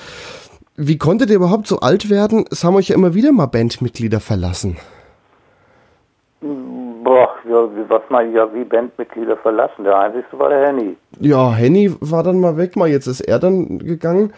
Wie 0.77 0.99
konntet 0.99 1.31
ihr 1.31 1.37
überhaupt 1.37 1.67
so 1.67 1.81
alt 1.81 2.11
werden? 2.11 2.45
Es 2.51 2.63
haben 2.63 2.77
euch 2.77 2.89
ja 2.89 2.95
immer 2.95 3.15
wieder 3.15 3.33
mal 3.33 3.47
Bandmitglieder 3.47 4.21
verlassen. 4.21 4.77
Boah, 7.07 7.29
ja, 7.49 7.63
wie- 7.77 7.89
was 7.89 8.03
mal 8.09 8.27
ja 8.33 8.53
wie 8.53 8.65
Bandmitglieder 8.65 9.37
verlassen. 9.37 9.85
Der 9.85 9.97
einzigste 9.97 10.37
war 10.41 10.49
der 10.49 10.67
Henny. 10.67 10.97
Ja, 11.21 11.53
Henny 11.53 11.95
war 12.01 12.25
dann 12.25 12.41
mal 12.41 12.57
weg, 12.57 12.75
mal 12.75 12.89
jetzt 12.89 13.07
ist 13.07 13.21
er 13.21 13.39
dann 13.39 13.79
gegangen. 13.79 14.33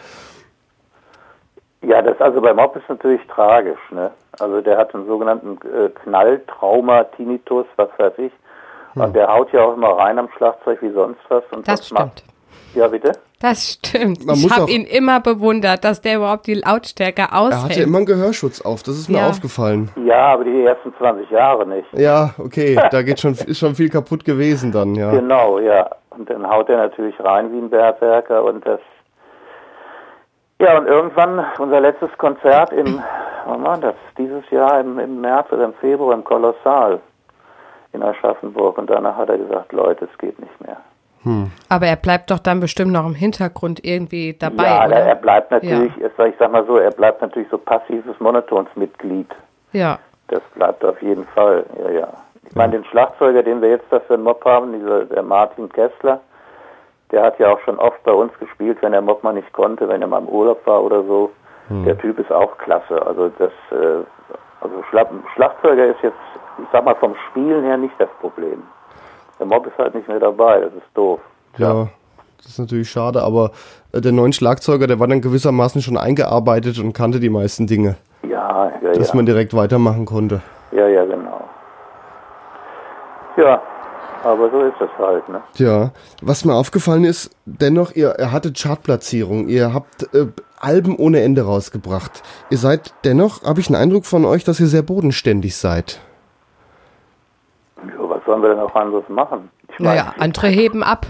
Ja, 1.81 1.99
das 2.03 2.21
also 2.21 2.39
bei 2.41 2.53
Mob 2.53 2.75
ist 2.75 2.87
natürlich 2.87 3.21
tragisch, 3.27 3.79
ne? 3.89 4.11
Also 4.39 4.61
der 4.61 4.77
hat 4.77 4.93
einen 4.93 5.07
sogenannten 5.07 5.57
äh, 5.67 5.89
Knalltrauma, 5.89 7.05
Tinnitus, 7.05 7.65
was 7.77 7.89
weiß 7.97 8.13
ich. 8.17 8.31
Und 8.93 9.15
der 9.15 9.33
haut 9.33 9.51
ja 9.51 9.63
auch 9.63 9.73
immer 9.75 9.97
rein 9.97 10.19
am 10.19 10.29
Schlagzeug 10.37 10.79
wie 10.81 10.91
sonst 10.91 11.19
was. 11.29 11.43
Und 11.51 11.67
Das 11.67 11.79
was 11.79 11.91
macht- 11.91 12.19
stimmt. 12.19 12.33
Ja, 12.75 12.87
bitte? 12.87 13.13
Das 13.39 13.71
stimmt. 13.73 14.25
Man 14.25 14.35
ich 14.35 14.51
habe 14.51 14.69
ihn 14.69 14.83
immer 14.83 15.21
bewundert, 15.21 15.85
dass 15.85 16.01
der 16.01 16.17
überhaupt 16.17 16.45
die 16.47 16.55
Lautstärke 16.55 17.21
Er 17.21 17.39
aushält. 17.39 17.63
hatte 17.63 17.81
immer 17.83 17.97
einen 17.99 18.05
Gehörschutz 18.05 18.59
auf, 18.61 18.83
das 18.83 18.95
ist 18.97 19.09
mir 19.09 19.19
Ja. 19.19 19.29
aufgefallen. 19.29 19.89
Ja, 20.05 20.33
aber 20.33 20.43
die 20.43 20.63
ersten 20.65 20.93
20 20.97 21.29
Jahre 21.29 21.65
nicht. 21.65 21.87
Ja, 21.93 22.33
okay, 22.37 22.77
da 22.91 23.01
geht 23.01 23.21
schon, 23.21 23.33
ist 23.33 23.59
schon 23.59 23.75
viel 23.75 23.89
kaputt 23.89 24.25
gewesen 24.25 24.71
dann, 24.73 24.93
ja. 24.95 25.11
Genau, 25.11 25.59
ja. 25.59 25.89
Und 26.09 26.29
dann 26.29 26.45
haut 26.49 26.67
er 26.69 26.77
natürlich 26.77 27.15
rein 27.21 27.51
wie 27.53 27.59
ein 27.59 27.69
Berserker 27.69 28.43
und 28.43 28.65
das. 28.67 28.81
Ja, 30.61 30.77
und 30.77 30.87
irgendwann 30.87 31.45
unser 31.59 31.79
letztes 31.79 32.09
Konzert 32.17 32.73
im, 32.73 33.01
wann 33.45 33.63
war 33.63 33.77
das? 33.77 33.95
Dieses 34.17 34.43
Jahr 34.49 34.81
im, 34.81 34.99
im 34.99 35.21
März 35.21 35.49
oder 35.53 35.63
im 35.63 35.73
Februar 35.75 36.13
im 36.13 36.25
Kolossal 36.25 36.99
in 37.93 38.03
Aschaffenburg. 38.03 38.77
Und 38.77 38.89
danach 38.89 39.15
hat 39.15 39.29
er 39.29 39.37
gesagt, 39.37 39.71
Leute, 39.71 40.09
es 40.11 40.17
geht 40.17 40.37
nicht 40.39 40.59
mehr. 40.61 40.75
Aber 41.69 41.87
er 41.87 41.95
bleibt 41.95 42.31
doch 42.31 42.39
dann 42.39 42.59
bestimmt 42.59 42.91
noch 42.91 43.05
im 43.05 43.15
Hintergrund 43.15 43.83
irgendwie 43.83 44.33
dabei, 44.37 44.65
ja, 44.65 44.85
oder? 44.85 44.95
er 44.97 45.15
bleibt 45.15 45.51
natürlich, 45.51 45.91
ich 45.97 46.35
sag 46.39 46.51
mal 46.51 46.65
so, 46.65 46.77
er 46.77 46.91
bleibt 46.91 47.21
natürlich 47.21 47.49
so 47.49 47.57
passives 47.57 48.19
Monotonsmitglied. 48.19 49.29
ja. 49.73 49.99
Das 50.31 50.41
bleibt 50.53 50.85
auf 50.85 51.01
jeden 51.01 51.25
Fall, 51.25 51.65
ja, 51.83 51.89
ja. 51.89 52.07
Ich 52.47 52.55
meine, 52.55 52.73
den 52.73 52.85
Schlagzeuger, 52.85 53.41
den 53.41 53.63
wir 53.63 53.69
jetzt 53.69 53.91
dafür 53.91 54.15
einen 54.15 54.23
Mob 54.23 54.45
haben, 54.45 54.73
dieser, 54.73 55.05
der 55.05 55.23
Martin 55.23 55.69
Kessler, 55.69 56.19
der 57.11 57.23
hat 57.23 57.39
ja 57.39 57.51
auch 57.51 57.59
schon 57.61 57.79
oft 57.79 58.03
bei 58.03 58.11
uns 58.11 58.31
gespielt, 58.39 58.77
wenn 58.81 58.91
der 58.91 59.01
Mob 59.01 59.23
mal 59.23 59.33
nicht 59.33 59.51
konnte, 59.53 59.89
wenn 59.89 60.03
er 60.03 60.07
mal 60.07 60.19
im 60.19 60.29
Urlaub 60.29 60.65
war 60.67 60.83
oder 60.83 61.03
so. 61.03 61.31
Der 61.85 61.97
Typ 61.99 62.17
ist 62.17 62.31
auch 62.31 62.57
klasse. 62.57 63.05
Also 63.05 63.29
das, 63.37 63.51
äh, 63.71 64.03
also 64.61 64.83
Schla 64.89 65.05
Schlagzeuger 65.35 65.85
ist 65.85 66.01
jetzt, 66.01 66.17
ich 66.57 66.67
sag 66.71 66.83
mal, 66.83 66.95
vom 66.95 67.15
Spielen 67.29 67.63
her 67.63 67.77
nicht 67.77 67.93
das 67.99 68.09
Problem. 68.19 68.63
Der 69.39 69.45
Mob 69.45 69.65
ist 69.67 69.77
halt 69.77 69.95
nicht 69.95 70.07
mehr 70.07 70.19
dabei, 70.19 70.59
das 70.59 70.73
ist 70.73 70.85
doof. 70.93 71.19
Ja, 71.57 71.87
das 72.37 72.47
ist 72.47 72.59
natürlich 72.59 72.89
schade, 72.89 73.21
aber 73.23 73.51
äh, 73.91 74.01
der 74.01 74.11
neue 74.11 74.33
Schlagzeuger, 74.33 74.87
der 74.87 74.99
war 74.99 75.07
dann 75.07 75.21
gewissermaßen 75.21 75.81
schon 75.81 75.97
eingearbeitet 75.97 76.79
und 76.79 76.93
kannte 76.93 77.19
die 77.19 77.29
meisten 77.29 77.67
Dinge, 77.67 77.95
Ja, 78.23 78.71
ja, 78.81 78.93
dass 78.93 79.09
ja. 79.09 79.15
man 79.15 79.25
direkt 79.25 79.53
weitermachen 79.53 80.05
konnte. 80.05 80.41
Ja, 80.71 80.87
ja, 80.87 81.05
genau. 81.05 81.41
Ja, 83.37 83.61
aber 84.23 84.49
so 84.51 84.61
ist 84.63 84.75
das 84.79 84.89
halt, 84.97 85.27
ne? 85.29 85.41
Ja, 85.55 85.91
was 86.21 86.43
mir 86.43 86.53
aufgefallen 86.53 87.05
ist, 87.05 87.31
dennoch, 87.45 87.93
ihr, 87.93 88.19
ihr 88.19 88.31
hattet 88.31 88.61
Chartplatzierung, 88.61 89.47
ihr 89.47 89.73
habt 89.73 90.13
äh, 90.13 90.27
Alben 90.59 90.97
ohne 90.97 91.21
Ende 91.21 91.43
rausgebracht. 91.43 92.21
Ihr 92.49 92.57
seid 92.57 92.93
dennoch, 93.05 93.43
habe 93.43 93.61
ich 93.61 93.67
einen 93.67 93.81
Eindruck 93.81 94.05
von 94.05 94.25
euch, 94.25 94.43
dass 94.43 94.59
ihr 94.59 94.67
sehr 94.67 94.81
bodenständig 94.81 95.55
seid. 95.55 96.01
Sollen 98.29 98.43
wir 98.43 98.49
denn 98.49 98.59
auch 98.59 98.75
anderes 98.75 99.09
machen? 99.09 99.49
Ich 99.69 99.79
Naja, 99.79 100.13
andere 100.19 100.49
heben 100.49 100.83
ab. 100.83 101.07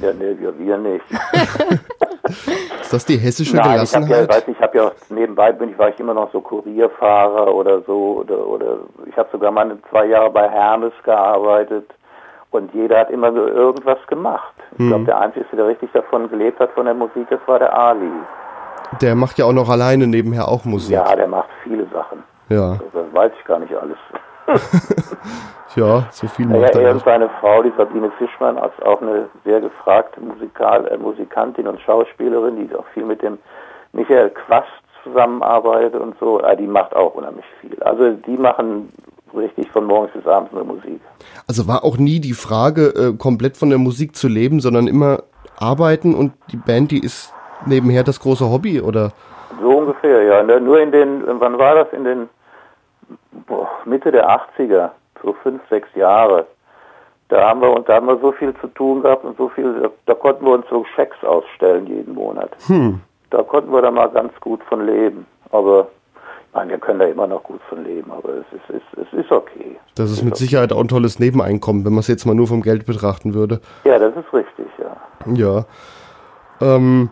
Ja, 0.00 0.12
nee, 0.12 0.36
wir, 0.38 0.56
wir 0.56 0.78
nicht. 0.78 1.04
Ist 2.80 2.92
das 2.92 3.04
die 3.04 3.16
hessische 3.16 3.56
Nein, 3.56 3.64
ich 3.82 3.92
habe 3.96 4.06
ja, 4.06 4.16
Gelassenheit? 4.16 4.28
weiß, 4.28 4.44
ich 4.46 4.60
habe 4.60 4.78
ja 4.78 4.92
nebenbei 5.08 5.50
bin 5.50 5.70
ich, 5.70 5.78
war 5.78 5.88
ich 5.88 5.98
immer 5.98 6.14
noch 6.14 6.30
so 6.30 6.40
Kurierfahrer 6.40 7.52
oder 7.52 7.80
so 7.82 8.22
oder 8.24 8.46
oder 8.46 8.76
ich 9.06 9.16
habe 9.16 9.28
sogar 9.32 9.50
mal 9.50 9.76
zwei 9.90 10.04
Jahre 10.06 10.30
bei 10.30 10.48
Hermes 10.48 10.92
gearbeitet 11.02 11.90
und 12.52 12.72
jeder 12.74 13.00
hat 13.00 13.10
immer 13.10 13.32
so 13.32 13.44
irgendwas 13.44 13.98
gemacht. 14.06 14.54
Ich 14.74 14.78
Mhm. 14.78 14.88
glaube, 14.88 15.04
der 15.06 15.18
einzige, 15.20 15.44
der 15.56 15.66
richtig 15.66 15.90
davon 15.92 16.30
gelebt 16.30 16.60
hat 16.60 16.70
von 16.74 16.84
der 16.84 16.94
Musik, 16.94 17.26
das 17.28 17.40
war 17.46 17.58
der 17.58 17.76
Ali. 17.76 18.08
Der 19.00 19.16
macht 19.16 19.36
ja 19.36 19.46
auch 19.46 19.52
noch 19.52 19.68
alleine 19.68 20.06
nebenher 20.06 20.46
auch 20.46 20.64
Musik. 20.64 20.92
Ja, 20.92 21.16
der 21.16 21.26
macht 21.26 21.48
viele 21.64 21.86
Sachen. 21.92 22.22
Ja, 22.50 22.78
Das 22.92 23.02
weiß 23.12 23.32
ich 23.36 23.44
gar 23.46 23.58
nicht 23.58 23.74
alles. 23.74 23.96
ja 25.76 26.06
so 26.10 26.26
viel 26.28 26.46
macht 26.46 26.74
er 26.74 26.82
er. 26.82 26.92
und 26.92 27.04
seine 27.04 27.28
Frau, 27.40 27.62
die 27.62 27.72
Sabine 27.76 28.10
Fischmann, 28.18 28.56
ist 28.56 28.82
auch 28.84 29.00
eine 29.00 29.28
sehr 29.44 29.60
gefragte 29.60 30.20
Musikal 30.20 30.86
äh, 30.88 30.96
Musikantin 30.96 31.66
und 31.66 31.80
Schauspielerin, 31.80 32.68
die 32.68 32.74
auch 32.74 32.86
viel 32.94 33.04
mit 33.04 33.22
dem 33.22 33.38
Michael 33.92 34.30
Quast 34.30 34.68
zusammenarbeitet 35.02 36.00
und 36.00 36.14
so. 36.18 36.40
Äh, 36.40 36.56
die 36.56 36.66
macht 36.66 36.94
auch 36.94 37.14
unheimlich 37.14 37.44
viel. 37.60 37.80
Also 37.82 38.10
die 38.10 38.36
machen 38.36 38.92
richtig 39.34 39.70
von 39.70 39.84
morgens 39.84 40.12
bis 40.12 40.26
abends 40.26 40.52
nur 40.52 40.64
Musik. 40.64 41.00
Also 41.46 41.66
war 41.66 41.84
auch 41.84 41.96
nie 41.96 42.20
die 42.20 42.34
Frage, 42.34 42.88
äh, 42.88 43.16
komplett 43.16 43.56
von 43.56 43.70
der 43.70 43.78
Musik 43.78 44.16
zu 44.16 44.28
leben, 44.28 44.60
sondern 44.60 44.86
immer 44.86 45.22
arbeiten 45.58 46.14
und 46.14 46.32
die 46.50 46.56
Band, 46.56 46.90
die 46.90 46.98
ist 46.98 47.32
nebenher 47.66 48.04
das 48.04 48.20
große 48.20 48.50
Hobby, 48.50 48.80
oder? 48.80 49.12
So 49.60 49.70
ungefähr, 49.78 50.22
ja. 50.22 50.42
Ne, 50.42 50.60
Nur 50.60 50.80
in 50.80 50.92
den, 50.92 51.22
wann 51.26 51.58
war 51.58 51.74
das? 51.74 51.92
In 51.92 52.04
den 52.04 52.28
boah, 53.46 53.68
Mitte 53.84 54.12
der 54.12 54.28
80er, 54.28 54.90
so 55.22 55.34
fünf, 55.42 55.62
sechs 55.68 55.88
Jahre. 55.94 56.46
Da 57.28 57.48
haben 57.48 57.62
wir 57.62 57.70
und 57.70 57.88
da 57.88 57.94
haben 57.94 58.06
wir 58.06 58.18
so 58.18 58.32
viel 58.32 58.54
zu 58.60 58.66
tun 58.68 59.02
gehabt 59.02 59.24
und 59.24 59.36
so 59.38 59.48
viel, 59.48 59.80
da, 59.80 59.88
da 60.06 60.14
konnten 60.14 60.44
wir 60.44 60.52
uns 60.52 60.66
so 60.68 60.84
Schecks 60.94 61.16
ausstellen 61.24 61.86
jeden 61.86 62.14
Monat. 62.14 62.50
Da 63.30 63.42
konnten 63.42 63.72
wir 63.72 63.80
dann 63.80 63.94
mal 63.94 64.10
ganz 64.10 64.32
gut 64.40 64.62
von 64.64 64.84
leben. 64.84 65.26
Aber 65.50 65.88
ich 66.48 66.54
meine, 66.54 66.72
wir 66.72 66.78
können 66.78 66.98
da 66.98 67.06
immer 67.06 67.26
noch 67.26 67.42
gut 67.42 67.62
von 67.70 67.82
leben, 67.82 68.10
aber 68.12 68.28
es 68.34 68.46
ist, 68.52 68.68
es, 68.68 69.06
es 69.06 69.18
ist 69.18 69.32
okay. 69.32 69.78
Das 69.94 70.10
ist 70.10 70.22
mit 70.22 70.36
Sicherheit 70.36 70.70
auch 70.70 70.80
ein 70.80 70.88
tolles 70.88 71.18
Nebeneinkommen, 71.18 71.86
wenn 71.86 71.92
man 71.92 72.00
es 72.00 72.08
jetzt 72.08 72.26
mal 72.26 72.34
nur 72.34 72.46
vom 72.46 72.60
Geld 72.60 72.84
betrachten 72.84 73.32
würde. 73.32 73.62
Ja, 73.84 73.98
das 73.98 74.14
ist 74.14 74.30
richtig, 74.34 74.66
ja. 74.78 74.96
Ja. 75.32 75.64
Ähm, 76.60 77.10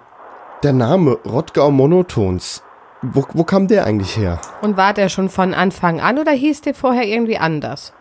der 0.62 0.74
Name 0.74 1.16
Rottgau 1.24 1.70
Monotons, 1.70 2.62
wo, 3.02 3.24
wo 3.32 3.44
kam 3.44 3.66
der 3.68 3.86
eigentlich 3.86 4.16
her? 4.16 4.38
Und 4.62 4.76
war 4.76 4.92
der 4.92 5.08
schon 5.08 5.28
von 5.28 5.54
Anfang 5.54 6.00
an 6.00 6.18
oder 6.18 6.32
hieß 6.32 6.62
der 6.62 6.74
vorher 6.74 7.04
irgendwie 7.04 7.38
anders? 7.38 7.92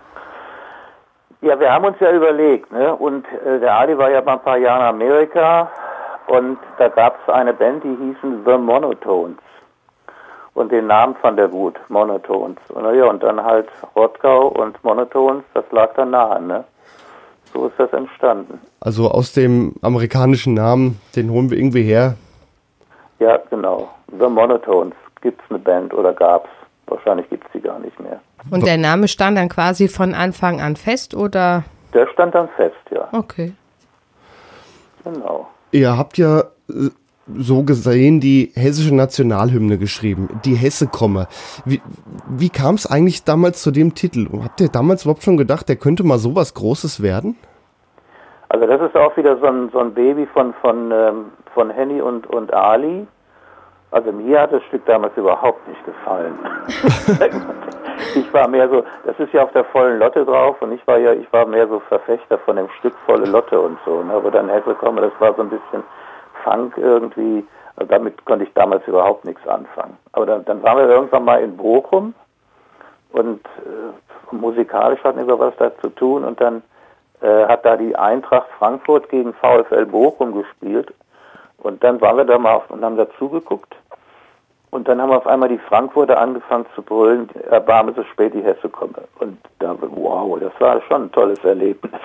Ja, 1.41 1.57
wir 1.57 1.71
haben 1.71 1.85
uns 1.85 1.97
ja 2.01 2.11
überlegt, 2.11 2.71
ne? 2.71 2.93
Und 2.93 3.25
äh, 3.45 3.59
der 3.59 3.73
Ali 3.77 3.97
war 3.97 4.11
ja 4.11 4.21
mal 4.21 4.33
ein 4.33 4.41
paar 4.41 4.57
Jahre 4.57 4.81
in 4.81 4.95
Amerika 4.95 5.71
und 6.27 6.57
da 6.77 6.89
gab 6.89 7.17
es 7.21 7.33
eine 7.33 7.53
Band, 7.53 7.83
die 7.83 7.95
hießen 7.95 8.43
The 8.45 8.57
Monotones. 8.57 9.37
Und 10.53 10.71
den 10.71 10.87
Namen 10.87 11.15
fand 11.21 11.39
er 11.39 11.47
gut, 11.47 11.79
Monotones. 11.87 12.57
Und 12.67 12.83
naja, 12.83 13.05
und 13.05 13.23
dann 13.23 13.41
halt 13.41 13.69
Rottgau 13.95 14.47
und 14.47 14.83
Monotones, 14.83 15.43
das 15.53 15.63
lag 15.71 15.93
da 15.95 16.03
nahe, 16.03 16.41
ne? 16.41 16.65
So 17.53 17.67
ist 17.67 17.79
das 17.79 17.91
entstanden. 17.93 18.59
Also 18.81 19.09
aus 19.09 19.31
dem 19.31 19.75
amerikanischen 19.81 20.53
Namen, 20.53 20.99
den 21.15 21.31
holen 21.31 21.49
wir 21.49 21.57
irgendwie 21.57 21.83
her. 21.83 22.15
Ja, 23.19 23.39
genau. 23.49 23.89
The 24.17 24.27
Monotones. 24.27 24.95
Gibt's 25.21 25.43
eine 25.49 25.59
Band 25.59 25.93
oder 25.93 26.13
gab's? 26.13 26.49
Wahrscheinlich 26.87 27.29
gibt's 27.29 27.47
die 27.53 27.61
gar 27.61 27.79
nicht 27.79 27.99
mehr. 27.99 28.19
Und 28.49 28.65
der 28.65 28.77
Name 28.77 29.07
stand 29.07 29.37
dann 29.37 29.49
quasi 29.49 29.87
von 29.87 30.15
Anfang 30.15 30.61
an 30.61 30.75
fest 30.75 31.13
oder? 31.13 31.63
Der 31.93 32.07
stand 32.07 32.33
dann 32.33 32.49
fest, 32.55 32.75
ja. 32.91 33.07
Okay. 33.11 33.53
Genau. 35.03 35.47
Ihr 35.71 35.97
habt 35.97 36.17
ja 36.17 36.39
äh, 36.69 36.89
so 37.37 37.63
gesehen 37.63 38.19
die 38.19 38.51
hessische 38.55 38.95
Nationalhymne 38.95 39.77
geschrieben, 39.77 40.39
die 40.45 40.55
Hesse 40.55 40.87
komme. 40.87 41.27
Wie, 41.65 41.81
wie 42.27 42.49
kam 42.49 42.75
es 42.75 42.87
eigentlich 42.87 43.23
damals 43.23 43.61
zu 43.61 43.71
dem 43.71 43.93
Titel? 43.93 44.27
Habt 44.43 44.61
ihr 44.61 44.69
damals 44.69 45.03
überhaupt 45.03 45.23
schon 45.23 45.37
gedacht, 45.37 45.69
der 45.69 45.75
könnte 45.75 46.03
mal 46.03 46.19
sowas 46.19 46.53
Großes 46.53 47.01
werden? 47.01 47.35
Also 48.49 48.65
das 48.65 48.81
ist 48.81 48.95
auch 48.97 49.15
wieder 49.15 49.37
so 49.37 49.45
ein, 49.45 49.69
so 49.69 49.79
ein 49.79 49.93
Baby 49.93 50.25
von, 50.25 50.53
von, 50.55 50.91
ähm, 50.91 51.31
von 51.53 51.69
Henny 51.69 52.01
und, 52.01 52.27
und 52.27 52.51
Ali. 52.53 53.07
Also 53.91 54.11
mir 54.11 54.41
hat 54.41 54.51
das 54.51 54.63
Stück 54.63 54.85
damals 54.85 55.15
überhaupt 55.17 55.67
nicht 55.67 55.83
gefallen. 55.85 56.37
ich 58.15 58.33
war 58.33 58.47
mehr 58.47 58.69
so, 58.69 58.83
das 59.05 59.19
ist 59.19 59.33
ja 59.33 59.43
auf 59.43 59.51
der 59.51 59.63
vollen 59.65 59.99
Lotte 59.99 60.25
drauf 60.25 60.61
und 60.61 60.71
ich 60.71 60.85
war 60.87 60.97
ja, 60.97 61.13
ich 61.13 61.31
war 61.33 61.45
mehr 61.45 61.67
so 61.67 61.79
Verfechter 61.79 62.37
von 62.39 62.55
dem 62.55 62.69
Stück 62.79 62.93
volle 63.05 63.25
Lotte 63.25 63.59
und 63.59 63.79
so. 63.85 64.03
Ne? 64.03 64.13
Aber 64.13 64.29
dann 64.29 64.49
Hesse 64.49 64.75
komme, 64.75 65.01
das 65.01 65.11
war 65.19 65.33
so 65.35 65.41
ein 65.41 65.49
bisschen 65.49 65.83
Funk 66.43 66.75
irgendwie. 66.77 67.45
Also 67.75 67.89
damit 67.89 68.23
konnte 68.25 68.45
ich 68.45 68.53
damals 68.53 68.87
überhaupt 68.87 69.25
nichts 69.25 69.47
anfangen. 69.47 69.97
Aber 70.11 70.25
dann, 70.25 70.45
dann 70.45 70.61
waren 70.61 70.77
wir 70.77 70.89
irgendwann 70.89 71.25
mal 71.25 71.41
in 71.41 71.55
Bochum 71.55 72.13
und 73.11 73.45
äh, 73.45 74.35
musikalisch 74.35 75.03
hatten 75.03 75.25
wir 75.25 75.39
was 75.39 75.55
da 75.57 75.71
zu 75.81 75.89
tun 75.89 76.23
und 76.23 76.39
dann 76.41 76.61
äh, 77.21 77.45
hat 77.47 77.65
da 77.65 77.75
die 77.77 77.95
Eintracht 77.95 78.47
Frankfurt 78.57 79.09
gegen 79.09 79.33
VfL 79.33 79.85
Bochum 79.85 80.33
gespielt 80.33 80.93
und 81.57 81.83
dann 81.83 81.99
waren 82.01 82.17
wir 82.17 82.25
da 82.25 82.37
mal 82.37 82.53
auf, 82.55 82.69
und 82.69 82.83
haben 82.83 82.97
da 82.97 83.07
zugeguckt 83.17 83.75
und 84.71 84.87
dann 84.87 85.01
haben 85.01 85.11
auf 85.11 85.25
einmal 85.27 85.49
die 85.49 85.57
Frankfurter 85.57 86.19
angefangen 86.19 86.65
zu 86.75 86.81
brüllen, 86.83 87.29
erbarme 87.49 87.93
so 87.93 88.03
spät 88.03 88.33
die 88.35 88.43
Hesse 88.43 88.69
komme. 88.69 88.93
Und 89.19 89.37
da, 89.57 89.75
wow, 89.79 90.39
das 90.39 90.51
war 90.59 90.79
schon 90.83 91.05
ein 91.05 91.11
tolles 91.11 91.43
Erlebnis. 91.43 91.91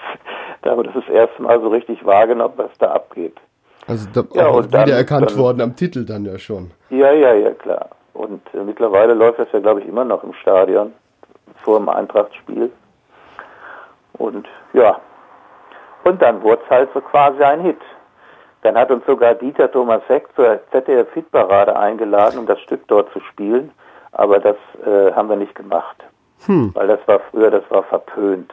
Da 0.62 0.70
haben 0.70 0.83
wir 0.83 0.90
das 0.92 1.07
erste 1.11 1.42
Mal 1.42 1.61
so 1.61 1.68
richtig 1.68 2.03
wahrgenommen, 2.07 2.55
was 2.57 2.70
da 2.79 2.92
abgeht. 2.92 3.37
Also 3.87 4.09
da 4.14 4.22
Ja, 4.33 4.46
auch 4.46 4.64
wiedererkannt 4.64 5.33
dann- 5.33 5.37
worden 5.38 5.61
am 5.61 5.77
Titel 5.77 6.07
dann 6.07 6.24
ja 6.24 6.38
schon. 6.38 6.70
Ja, 6.88 7.12
ja, 7.12 7.35
ja, 7.35 7.50
klar. 7.50 7.90
Und 8.14 8.40
äh, 8.55 8.62
mittlerweile 8.64 9.12
läuft 9.12 9.38
das 9.40 9.48
ja, 9.53 9.59
glaube 9.61 9.81
ich, 9.83 9.87
immer 9.87 10.07
noch 10.07 10.24
im 10.24 10.33
Stadion 10.33 10.94
vor 11.62 11.79
dem 11.81 11.90
Eintrachtspiel. 11.90 12.70
Und 14.18 14.46
ja, 14.72 14.98
und 16.05 16.20
dann 16.20 16.42
wurde 16.42 16.62
es 16.64 16.70
halt 16.70 16.90
so 16.94 17.00
quasi 17.00 17.42
ein 17.42 17.61
Hit. 17.61 17.81
Dann 18.62 18.77
hat 18.77 18.90
uns 18.90 19.05
sogar 19.07 19.35
Dieter 19.35 19.70
Thomas 19.70 20.03
Heck 20.09 20.27
zur 20.37 20.61
ZDF-Hitparade 20.70 21.77
eingeladen, 21.77 22.38
um 22.38 22.46
das 22.46 22.61
Stück 22.61 22.87
dort 22.88 23.12
zu 23.12 23.20
spielen. 23.20 23.70
Aber 24.12 24.38
das 24.38 24.57
äh, 24.87 25.12
haben 25.12 25.29
wir 25.29 25.37
nicht 25.37 25.55
gemacht. 25.55 25.96
Weil 26.74 26.88
das 26.88 27.00
war 27.07 27.20
früher, 27.31 27.50
das 27.50 27.64
war 27.70 27.83
verpönt. 27.83 28.53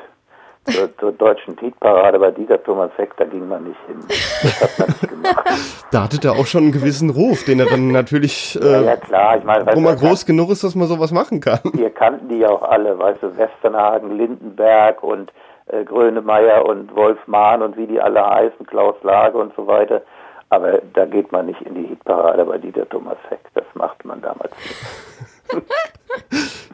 Zur, 0.65 0.95
zur 0.99 1.11
deutschen 1.13 1.57
Hitparade 1.57 2.19
bei 2.19 2.31
Dieter 2.31 2.61
Thomas 2.61 2.91
Heck, 2.97 3.15
da 3.17 3.25
ging 3.25 3.47
man 3.47 3.63
nicht 3.63 3.79
hin. 3.87 3.97
Das 4.43 4.61
hat 4.61 4.79
man 4.79 4.87
nicht 4.89 5.09
gemacht. 5.09 5.85
Da 5.91 6.03
hatte 6.03 6.25
er 6.25 6.33
auch 6.33 6.45
schon 6.45 6.63
einen 6.63 6.71
gewissen 6.71 7.09
Ruf, 7.09 7.43
den 7.43 7.59
er 7.59 7.65
dann 7.65 7.91
natürlich, 7.91 8.55
Ja, 8.55 8.61
äh, 8.61 8.85
ja 8.85 8.95
klar, 8.95 9.37
ich 9.37 9.43
meine, 9.43 9.65
wo 9.75 9.79
man 9.79 9.97
groß 9.97 10.25
genug 10.25 10.51
ist, 10.51 10.63
dass 10.63 10.75
man 10.75 10.87
sowas 10.87 11.11
machen 11.11 11.41
kann. 11.41 11.59
Wir 11.73 11.89
kannten 11.89 12.29
die 12.29 12.37
ja 12.37 12.49
auch 12.49 12.63
alle, 12.63 12.97
weißt 12.97 13.23
du, 13.23 13.37
Westernhagen, 13.37 14.17
Lindenberg 14.17 15.03
und 15.03 15.31
äh, 15.71 15.83
Grönemeyer 15.83 16.65
und 16.65 16.95
Wolf 16.95 17.19
Mahn 17.27 17.61
und 17.61 17.77
wie 17.77 17.87
die 17.87 17.99
alle 17.99 18.23
heißen, 18.23 18.65
Klaus 18.65 18.95
Lage 19.03 19.37
und 19.37 19.53
so 19.55 19.67
weiter. 19.67 20.01
Aber 20.49 20.79
da 20.93 21.05
geht 21.05 21.31
man 21.31 21.45
nicht 21.45 21.61
in 21.61 21.75
die 21.75 21.87
Hitparade 21.87 22.43
bei 22.43 22.57
Dieter 22.57 22.87
Thomas 22.89 23.17
Heck. 23.29 23.39
Das 23.53 23.63
macht 23.73 24.03
man 24.03 24.21
damals 24.21 24.51
nicht. 24.51 25.63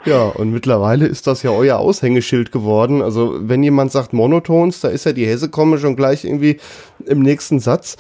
Ja, 0.06 0.32
und 0.36 0.52
mittlerweile 0.52 1.06
ist 1.06 1.28
das 1.28 1.44
ja 1.44 1.52
euer 1.52 1.78
Aushängeschild 1.78 2.52
geworden. 2.52 3.02
Also 3.02 3.36
wenn 3.40 3.62
jemand 3.62 3.92
sagt 3.92 4.14
Monotons, 4.14 4.82
da 4.82 4.88
ist 4.88 5.06
ja 5.06 5.12
die 5.12 5.26
Hesse-Komme 5.26 5.78
schon 5.80 5.96
gleich 5.96 6.24
irgendwie 6.24 6.60
im 7.06 7.22
nächsten 7.22 7.60
Satz. 7.60 7.98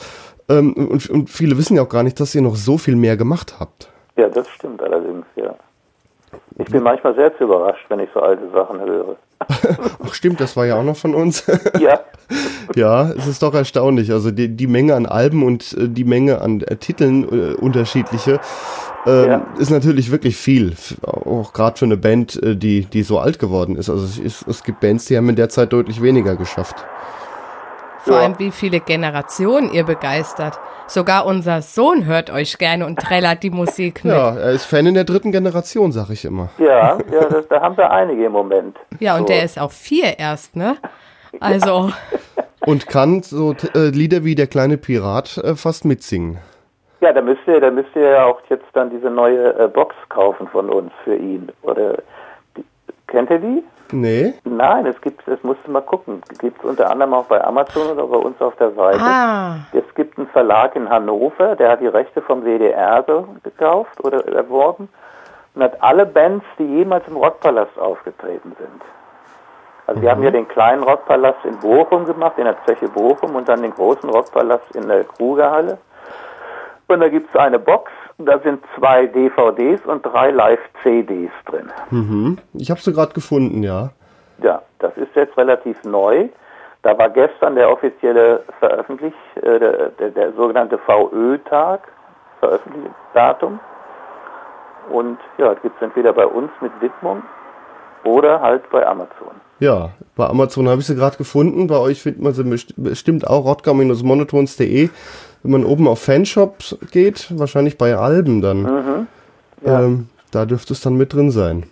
Ähm, 0.49 0.73
und, 0.73 1.09
und 1.09 1.29
viele 1.29 1.57
wissen 1.57 1.75
ja 1.75 1.83
auch 1.83 1.89
gar 1.89 2.03
nicht, 2.03 2.19
dass 2.19 2.33
ihr 2.33 2.41
noch 2.41 2.55
so 2.55 2.77
viel 2.77 2.95
mehr 2.95 3.17
gemacht 3.17 3.55
habt. 3.59 3.91
Ja, 4.15 4.29
das 4.29 4.47
stimmt 4.49 4.81
allerdings, 4.81 5.25
ja. 5.35 5.53
Ich 6.57 6.71
bin 6.71 6.81
manchmal 6.81 7.13
selbst 7.15 7.39
überrascht, 7.41 7.85
wenn 7.89 7.99
ich 7.99 8.09
so 8.13 8.21
alte 8.21 8.49
Sachen 8.51 8.79
höre. 8.79 9.17
Ach 10.03 10.13
stimmt, 10.13 10.39
das 10.39 10.55
war 10.55 10.65
ja 10.65 10.75
auch 10.75 10.83
noch 10.83 10.97
von 10.97 11.15
uns. 11.15 11.43
Ja, 11.79 11.99
ja, 12.75 13.11
es 13.11 13.27
ist 13.27 13.41
doch 13.41 13.53
erstaunlich. 13.53 14.11
Also 14.11 14.31
die, 14.31 14.49
die 14.49 14.67
Menge 14.67 14.95
an 14.95 15.05
Alben 15.05 15.43
und 15.43 15.73
äh, 15.73 15.87
die 15.87 16.03
Menge 16.03 16.41
an 16.41 16.61
äh, 16.61 16.75
Titeln 16.75 17.23
äh, 17.23 17.53
unterschiedliche 17.53 18.39
ähm, 19.05 19.27
Ja. 19.29 19.47
ist 19.57 19.69
natürlich 19.69 20.11
wirklich 20.11 20.35
viel. 20.35 20.73
Auch 21.03 21.53
gerade 21.53 21.77
für 21.77 21.85
eine 21.85 21.97
Band, 21.97 22.41
äh, 22.43 22.55
die, 22.55 22.85
die 22.85 23.03
so 23.03 23.19
alt 23.19 23.39
geworden 23.39 23.75
ist. 23.75 23.89
Also 23.89 24.03
es, 24.03 24.17
ist, 24.17 24.47
es 24.47 24.63
gibt 24.63 24.81
Bands, 24.81 25.05
die 25.05 25.15
haben 25.17 25.29
in 25.29 25.35
der 25.35 25.49
Zeit 25.49 25.71
deutlich 25.71 26.01
weniger 26.01 26.35
geschafft. 26.35 26.75
Vor 28.07 28.15
Ja. 28.17 28.23
allem, 28.23 28.39
wie 28.39 28.51
viele 28.51 28.79
Generationen 28.79 29.71
ihr 29.71 29.83
begeistert. 29.83 30.59
Sogar 30.87 31.25
unser 31.25 31.61
Sohn 31.61 32.05
hört 32.05 32.29
euch 32.29 32.57
gerne 32.57 32.85
und 32.85 32.97
trällert 32.99 33.43
die 33.43 33.49
Musik 33.49 34.05
mit. 34.05 34.13
Ja, 34.13 34.35
er 34.35 34.51
ist 34.51 34.65
Fan 34.65 34.85
in 34.85 34.93
der 34.93 35.03
dritten 35.03 35.31
Generation, 35.33 35.91
sag 35.91 36.09
ich 36.09 36.23
immer. 36.23 36.49
ja, 36.57 36.97
ja 37.11 37.25
das, 37.29 37.47
da 37.49 37.59
haben 37.61 37.75
wir 37.75 37.91
einige 37.91 38.25
im 38.25 38.31
Moment. 38.31 38.77
Ja, 38.99 39.15
und 39.15 39.27
so. 39.27 39.33
der 39.33 39.43
ist 39.43 39.59
auch 39.59 39.71
vier 39.71 40.17
erst, 40.17 40.55
ne? 40.55 40.77
Also, 41.41 41.91
Und 42.65 42.87
kann 42.87 43.21
so 43.21 43.53
t- 43.53 43.67
äh, 43.75 43.89
Lieder 43.89 44.23
wie 44.23 44.35
Der 44.35 44.47
kleine 44.47 44.77
Pirat 44.77 45.37
äh, 45.37 45.55
fast 45.55 45.85
mitsingen. 45.85 46.37
Ja, 47.01 47.13
da 47.13 47.21
müsst 47.21 47.41
ihr, 47.47 47.61
da 47.61 47.69
müsst 47.69 47.95
ihr 47.95 48.09
ja 48.09 48.25
auch 48.25 48.39
jetzt 48.49 48.65
dann 48.73 48.89
diese 48.89 49.09
neue 49.09 49.53
äh, 49.59 49.67
Box 49.67 49.95
kaufen 50.09 50.47
von 50.47 50.69
uns 50.69 50.91
für 51.03 51.15
ihn. 51.15 51.49
Oder 51.61 51.97
die, 52.57 52.63
kennt 53.07 53.29
ihr 53.29 53.39
die? 53.39 53.63
Nee? 53.91 54.33
Nein, 54.43 54.85
es 54.85 54.99
gibt, 55.01 55.27
das 55.27 55.41
musst 55.43 55.59
du 55.65 55.71
mal 55.71 55.81
gucken. 55.81 56.21
Gibt 56.39 56.59
es 56.59 56.65
unter 56.65 56.89
anderem 56.89 57.13
auch 57.13 57.25
bei 57.25 57.43
Amazon 57.43 57.91
oder 57.91 58.05
bei 58.05 58.17
uns 58.17 58.39
auf 58.41 58.55
der 58.57 58.71
Seite. 58.71 58.99
ah, 59.01 59.55
Es 59.73 59.83
gibt 59.95 60.17
einen 60.17 60.27
Verlag 60.27 60.75
in 60.75 60.89
Hannover, 60.89 61.55
der 61.55 61.71
hat 61.71 61.81
die 61.81 61.87
Rechte 61.87 62.21
vom 62.21 62.43
WDR 62.43 63.03
so 63.07 63.27
gekauft 63.43 64.03
oder 64.03 64.25
erworben 64.27 64.89
und 65.55 65.63
hat 65.63 65.81
alle 65.81 66.05
Bands, 66.05 66.45
die 66.59 66.65
jemals 66.65 67.07
im 67.07 67.17
Rockpalast 67.17 67.77
aufgetreten 67.79 68.55
sind. 68.59 68.81
Also 69.87 70.01
wir 70.01 70.11
haben 70.11 70.21
ja 70.21 70.31
den 70.31 70.47
kleinen 70.47 70.83
Rockpalast 70.83 71.45
in 71.45 71.57
Bochum 71.59 72.05
gemacht, 72.05 72.33
in 72.37 72.43
der 72.43 72.57
Zeche 72.65 72.89
Bochum 72.89 73.35
und 73.35 73.47
dann 73.47 73.61
den 73.61 73.73
großen 73.73 74.09
Rockpalast 74.09 74.75
in 74.75 74.87
der 74.87 75.05
Krugerhalle. 75.05 75.77
Und 76.89 76.99
da 76.99 77.07
gibt 77.07 77.33
es 77.33 77.39
eine 77.39 77.57
Box 77.57 77.91
Da 78.19 78.39
sind 78.39 78.63
zwei 78.75 79.05
DVDs 79.05 79.85
und 79.85 80.03
drei 80.03 80.31
Live-CDs 80.31 81.31
drin. 81.45 81.71
Mhm. 81.91 82.37
Ich 82.53 82.71
habe 82.71 82.79
sie 82.79 82.91
gerade 82.91 83.13
gefunden, 83.13 83.61
ja. 83.61 83.91
Ja, 84.41 84.61
das 84.79 84.95
ist 84.97 85.15
jetzt 85.15 85.37
relativ 85.37 85.83
neu. 85.83 86.27
Da 86.81 86.97
war 86.97 87.09
gestern 87.09 87.55
der 87.55 87.69
offizielle 87.71 88.43
Veröffentlich, 88.59 89.13
äh, 89.35 89.59
der, 89.59 89.89
der, 89.89 90.09
der 90.09 90.33
sogenannte 90.33 90.77
VÖ-Tag, 90.79 91.87
Veröffentlichungsdatum. 92.39 93.59
Und 94.89 95.19
ja, 95.37 95.53
das 95.53 95.61
gibt 95.61 95.75
es 95.75 95.81
entweder 95.81 96.13
bei 96.13 96.25
uns 96.25 96.49
mit 96.61 96.71
Widmung 96.81 97.21
oder 98.03 98.41
halt 98.41 98.67
bei 98.69 98.85
Amazon. 98.85 99.41
Ja, 99.59 99.93
bei 100.15 100.27
Amazon 100.27 100.67
habe 100.67 100.81
ich 100.81 100.87
sie 100.87 100.95
gerade 100.95 101.17
gefunden. 101.17 101.67
Bei 101.67 101.77
euch 101.77 102.01
findet 102.01 102.21
man 102.21 102.33
sie 102.33 102.43
bestimmt 102.77 103.27
auch 103.27 103.45
rottgau-monotons.de. 103.45 104.89
Wenn 105.43 105.51
man 105.51 105.65
oben 105.65 105.87
auf 105.87 106.01
Fanshops 106.01 106.77
geht, 106.91 107.27
wahrscheinlich 107.37 107.77
bei 107.77 107.95
Alben 107.95 108.41
dann. 108.41 108.61
Mhm, 108.61 109.07
ja. 109.65 109.83
ähm, 109.83 110.09
da 110.31 110.45
dürfte 110.45 110.73
es 110.73 110.81
dann 110.81 110.95
mit 110.95 111.13
drin 111.13 111.31
sein. 111.31 111.65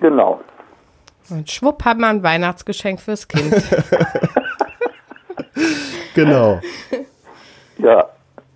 Genau. 0.00 0.40
Und 1.30 1.50
schwupp 1.50 1.84
hat 1.84 1.98
man 1.98 2.16
ein 2.16 2.22
Weihnachtsgeschenk 2.22 3.00
fürs 3.00 3.28
Kind. 3.28 3.54
genau. 6.14 6.60
Ja. 7.78 8.08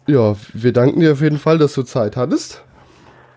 Ja, 0.07 0.35
wir 0.53 0.73
danken 0.73 1.01
dir 1.01 1.13
auf 1.13 1.21
jeden 1.21 1.39
Fall, 1.39 1.59
dass 1.59 1.75
du 1.75 1.83
Zeit 1.83 2.17
hattest. 2.17 2.65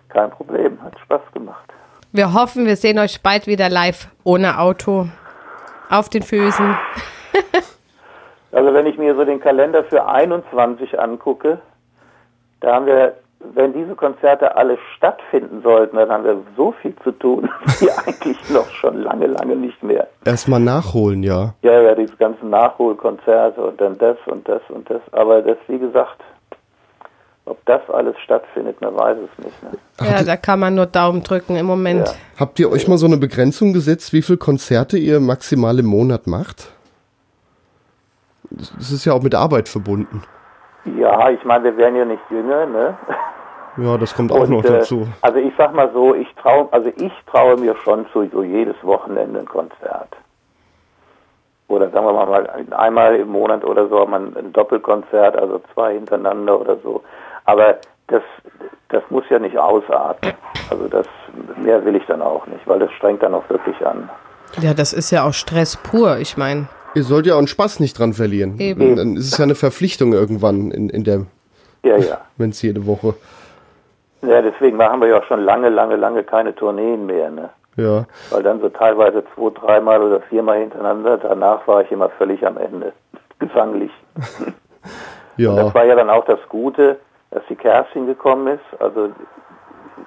Kein 0.08 0.30
Problem, 0.30 0.80
hat 0.82 0.98
Spaß 1.00 1.20
gemacht. 1.32 1.72
Wir 2.14 2.34
hoffen, 2.34 2.66
wir 2.66 2.76
sehen 2.76 2.98
euch 2.98 3.22
bald 3.22 3.46
wieder 3.46 3.70
live 3.70 4.08
ohne 4.22 4.58
Auto. 4.58 5.06
Auf 5.88 6.10
den 6.10 6.22
Füßen. 6.22 6.76
also 8.52 8.74
wenn 8.74 8.84
ich 8.84 8.98
mir 8.98 9.14
so 9.14 9.24
den 9.24 9.40
Kalender 9.40 9.82
für 9.84 10.06
21 10.06 11.00
angucke, 11.00 11.58
da 12.60 12.74
haben 12.74 12.84
wir, 12.84 13.14
wenn 13.54 13.72
diese 13.72 13.94
Konzerte 13.94 14.56
alle 14.58 14.76
stattfinden 14.94 15.62
sollten, 15.62 15.96
dann 15.96 16.10
haben 16.10 16.24
wir 16.24 16.36
so 16.54 16.72
viel 16.82 16.94
zu 17.02 17.12
tun, 17.12 17.48
wie 17.80 17.90
eigentlich 17.90 18.36
noch 18.50 18.68
schon 18.68 19.02
lange, 19.02 19.28
lange 19.28 19.56
nicht 19.56 19.82
mehr. 19.82 20.06
Erstmal 20.26 20.60
nachholen, 20.60 21.22
ja. 21.22 21.54
Ja, 21.62 21.80
ja, 21.80 21.94
diese 21.94 22.16
ganzen 22.16 22.50
Nachholkonzerte 22.50 23.62
und 23.62 23.80
dann 23.80 23.96
das 23.96 24.18
und 24.26 24.46
das 24.46 24.60
und 24.68 24.90
das. 24.90 25.00
Aber 25.12 25.40
das, 25.40 25.56
wie 25.66 25.78
gesagt, 25.78 26.20
ob 27.44 27.64
das 27.66 27.80
alles 27.90 28.16
stattfindet, 28.20 28.80
man 28.80 28.96
weiß 28.96 29.18
es 29.18 29.44
nicht. 29.44 29.62
Ne? 29.62 29.70
Ja, 30.00 30.22
da 30.22 30.36
kann 30.36 30.60
man 30.60 30.74
nur 30.74 30.86
Daumen 30.86 31.22
drücken 31.22 31.56
im 31.56 31.66
Moment. 31.66 32.08
Ja. 32.08 32.14
Habt 32.38 32.58
ihr 32.60 32.70
euch 32.70 32.86
mal 32.86 32.98
so 32.98 33.06
eine 33.06 33.16
Begrenzung 33.16 33.72
gesetzt, 33.72 34.12
wie 34.12 34.22
viele 34.22 34.38
Konzerte 34.38 34.96
ihr 34.96 35.20
maximal 35.20 35.78
im 35.78 35.86
Monat 35.86 36.26
macht? 36.26 36.68
Das 38.50 38.92
ist 38.92 39.04
ja 39.04 39.12
auch 39.12 39.22
mit 39.22 39.34
Arbeit 39.34 39.68
verbunden. 39.68 40.22
Ja, 40.84 41.30
ich 41.30 41.44
meine, 41.44 41.64
wir 41.64 41.76
werden 41.76 41.96
ja 41.96 42.04
nicht 42.04 42.22
jünger, 42.30 42.66
ne? 42.66 42.96
Ja, 43.78 43.96
das 43.96 44.14
kommt 44.14 44.32
auch 44.32 44.40
Und, 44.40 44.50
noch 44.50 44.62
dazu. 44.62 45.02
Äh, 45.02 45.06
also 45.22 45.38
ich 45.38 45.52
sag 45.56 45.74
mal 45.74 45.90
so, 45.92 46.14
ich 46.14 46.28
traue, 46.34 46.68
also 46.72 46.90
ich 46.96 47.12
traue 47.26 47.56
mir 47.56 47.74
schon 47.76 48.06
zu 48.12 48.28
so 48.28 48.42
jedes 48.42 48.76
Wochenende 48.82 49.40
ein 49.40 49.46
Konzert. 49.46 50.16
Oder 51.68 51.88
sagen 51.90 52.04
wir 52.04 52.12
mal 52.12 52.50
einmal 52.72 53.16
im 53.16 53.28
Monat 53.28 53.64
oder 53.64 53.88
so 53.88 54.04
man 54.04 54.36
ein 54.36 54.52
Doppelkonzert, 54.52 55.36
also 55.36 55.62
zwei 55.72 55.94
hintereinander 55.94 56.60
oder 56.60 56.76
so. 56.82 57.02
Aber 57.44 57.78
das, 58.08 58.22
das 58.88 59.02
muss 59.10 59.24
ja 59.30 59.38
nicht 59.38 59.58
ausarten. 59.58 60.32
Also 60.70 60.88
das 60.88 61.06
mehr 61.56 61.84
will 61.84 61.96
ich 61.96 62.06
dann 62.06 62.22
auch 62.22 62.46
nicht, 62.46 62.66
weil 62.66 62.78
das 62.78 62.90
strengt 62.92 63.22
dann 63.22 63.34
auch 63.34 63.48
wirklich 63.48 63.84
an. 63.86 64.08
Ja, 64.60 64.74
das 64.74 64.92
ist 64.92 65.10
ja 65.10 65.26
auch 65.26 65.32
Stress 65.32 65.76
pur, 65.76 66.18
ich 66.18 66.36
meine. 66.36 66.68
Ihr 66.94 67.04
sollt 67.04 67.26
ja 67.26 67.34
auch 67.34 67.38
einen 67.38 67.46
Spaß 67.46 67.80
nicht 67.80 67.98
dran 67.98 68.12
verlieren. 68.12 68.58
Eben. 68.58 68.96
Dann 68.96 69.16
ist 69.16 69.32
es 69.32 69.38
ja 69.38 69.44
eine 69.44 69.54
Verpflichtung 69.54 70.12
irgendwann 70.12 70.70
in, 70.70 70.90
in 70.90 71.04
der, 71.04 71.24
ja, 71.82 71.96
ja. 71.96 72.20
wenn 72.36 72.50
es 72.50 72.60
jede 72.60 72.86
Woche. 72.86 73.14
Ja, 74.22 74.42
deswegen 74.42 74.76
machen 74.76 75.00
wir 75.00 75.08
ja 75.08 75.18
auch 75.18 75.24
schon 75.24 75.40
lange, 75.40 75.68
lange, 75.68 75.96
lange 75.96 76.22
keine 76.22 76.54
Tourneen 76.54 77.06
mehr, 77.06 77.30
ne? 77.30 77.50
Ja. 77.76 78.04
Weil 78.30 78.42
dann 78.42 78.60
so 78.60 78.68
teilweise 78.68 79.24
zwei, 79.34 79.50
dreimal 79.50 80.02
oder 80.02 80.20
viermal 80.20 80.58
hintereinander, 80.58 81.16
danach 81.16 81.66
war 81.66 81.82
ich 81.82 81.90
immer 81.90 82.10
völlig 82.10 82.46
am 82.46 82.58
Ende. 82.58 82.92
Gesanglich. 83.38 83.90
ja. 85.38 85.50
Und 85.50 85.56
das 85.56 85.74
war 85.74 85.84
ja 85.86 85.96
dann 85.96 86.10
auch 86.10 86.24
das 86.26 86.38
Gute, 86.48 86.98
dass 87.32 87.42
die 87.48 87.56
Kerstin 87.56 88.06
gekommen 88.06 88.46
ist. 88.46 88.80
Also 88.80 89.08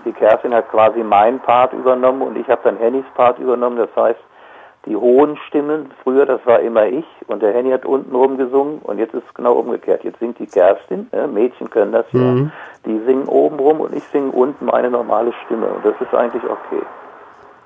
die 0.05 0.13
Kerstin 0.13 0.53
hat 0.53 0.69
quasi 0.69 1.03
meinen 1.03 1.39
Part 1.39 1.73
übernommen 1.73 2.21
und 2.21 2.37
ich 2.37 2.47
habe 2.47 2.61
dann 2.63 2.77
Hennys 2.77 3.05
Part 3.15 3.39
übernommen. 3.39 3.77
Das 3.77 3.89
heißt, 3.95 4.19
die 4.85 4.95
hohen 4.95 5.37
Stimmen, 5.47 5.89
früher 6.03 6.25
das 6.25 6.45
war 6.45 6.59
immer 6.59 6.85
ich 6.85 7.05
und 7.27 7.41
der 7.41 7.53
Henny 7.53 7.71
hat 7.71 7.85
unten 7.85 8.15
rum 8.15 8.37
gesungen 8.37 8.79
und 8.83 8.99
jetzt 8.99 9.15
ist 9.15 9.23
es 9.27 9.33
genau 9.33 9.53
umgekehrt. 9.53 10.03
Jetzt 10.03 10.19
singt 10.19 10.37
die 10.37 10.45
Kerstin, 10.45 11.07
äh, 11.11 11.25
Mädchen 11.25 11.69
können 11.71 11.91
das 11.91 12.05
ja, 12.11 12.19
mhm. 12.19 12.51
die 12.85 12.99
singen 13.05 13.27
oben 13.27 13.57
rum 13.57 13.79
und 13.81 13.95
ich 13.95 14.03
singe 14.11 14.31
unten 14.31 14.65
meine 14.65 14.91
normale 14.91 15.33
Stimme 15.45 15.67
und 15.67 15.83
das 15.83 15.95
ist 15.99 16.13
eigentlich 16.13 16.43
okay. 16.43 16.83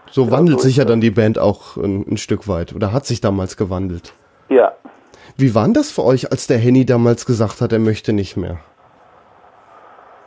So 0.09 0.25
ja, 0.25 0.31
wandelt 0.31 0.61
so 0.61 0.67
sich 0.67 0.77
ja 0.77 0.85
dann 0.85 1.01
die 1.01 1.11
Band 1.11 1.37
auch 1.37 1.75
ein, 1.75 2.05
ein 2.09 2.17
Stück 2.17 2.47
weit 2.47 2.73
oder 2.73 2.93
hat 2.93 3.05
sich 3.05 3.19
damals 3.19 3.57
gewandelt. 3.57 4.13
Ja. 4.47 4.71
Wie 5.35 5.53
war 5.53 5.67
das 5.67 5.91
für 5.91 6.05
euch, 6.05 6.31
als 6.31 6.47
der 6.47 6.57
Henny 6.57 6.85
damals 6.85 7.25
gesagt 7.25 7.59
hat, 7.59 7.73
er 7.73 7.79
möchte 7.79 8.13
nicht 8.13 8.37
mehr? 8.37 8.59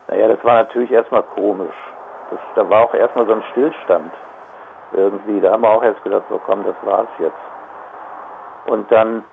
Naja, 0.08 0.28
das 0.28 0.42
war 0.44 0.54
natürlich 0.54 0.90
erstmal 0.90 1.22
komisch. 1.22 1.74
Das, 2.30 2.40
da 2.54 2.68
war 2.68 2.84
auch 2.84 2.94
erstmal 2.94 3.26
so 3.26 3.32
ein 3.32 3.42
Stillstand 3.52 4.12
irgendwie. 4.92 5.40
Da 5.40 5.52
haben 5.52 5.62
wir 5.62 5.70
auch 5.70 5.82
erst 5.82 6.02
gedacht, 6.02 6.24
so 6.28 6.40
komm, 6.44 6.64
das 6.64 6.76
war's 6.82 7.08
jetzt. 7.18 7.34
Und 8.66 8.90
dann, 8.90 9.24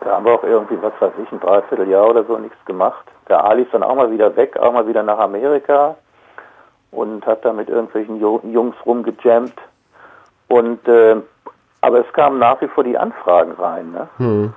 da 0.00 0.12
haben 0.12 0.24
wir 0.24 0.34
auch 0.34 0.44
irgendwie, 0.44 0.80
was 0.82 0.92
weiß 1.00 1.12
ich, 1.22 1.32
ein 1.32 1.40
Dreivierteljahr 1.40 2.08
oder 2.08 2.24
so 2.24 2.38
nichts 2.38 2.62
gemacht. 2.66 3.04
Der 3.28 3.44
Ali 3.44 3.62
ist 3.62 3.74
dann 3.74 3.82
auch 3.82 3.94
mal 3.94 4.10
wieder 4.10 4.34
weg, 4.36 4.58
auch 4.58 4.72
mal 4.72 4.86
wieder 4.86 5.02
nach 5.02 5.18
Amerika 5.18 5.96
und 6.90 7.26
hat 7.26 7.44
da 7.44 7.52
mit 7.52 7.68
irgendwelchen 7.68 8.18
Jungs 8.20 8.76
rumgejammt. 8.86 9.54
Und 10.48 10.86
äh, 10.88 11.16
aber 11.80 12.00
es 12.00 12.12
kamen 12.12 12.38
nach 12.38 12.60
wie 12.60 12.68
vor 12.68 12.84
die 12.84 12.98
Anfragen 12.98 13.52
rein. 13.52 13.92
Ne? 13.92 14.08
Hm. 14.16 14.54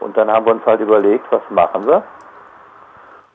Und 0.00 0.16
dann 0.16 0.30
haben 0.30 0.46
wir 0.46 0.52
uns 0.52 0.66
halt 0.66 0.80
überlegt, 0.80 1.26
was 1.30 1.42
machen 1.50 1.86
wir? 1.86 2.02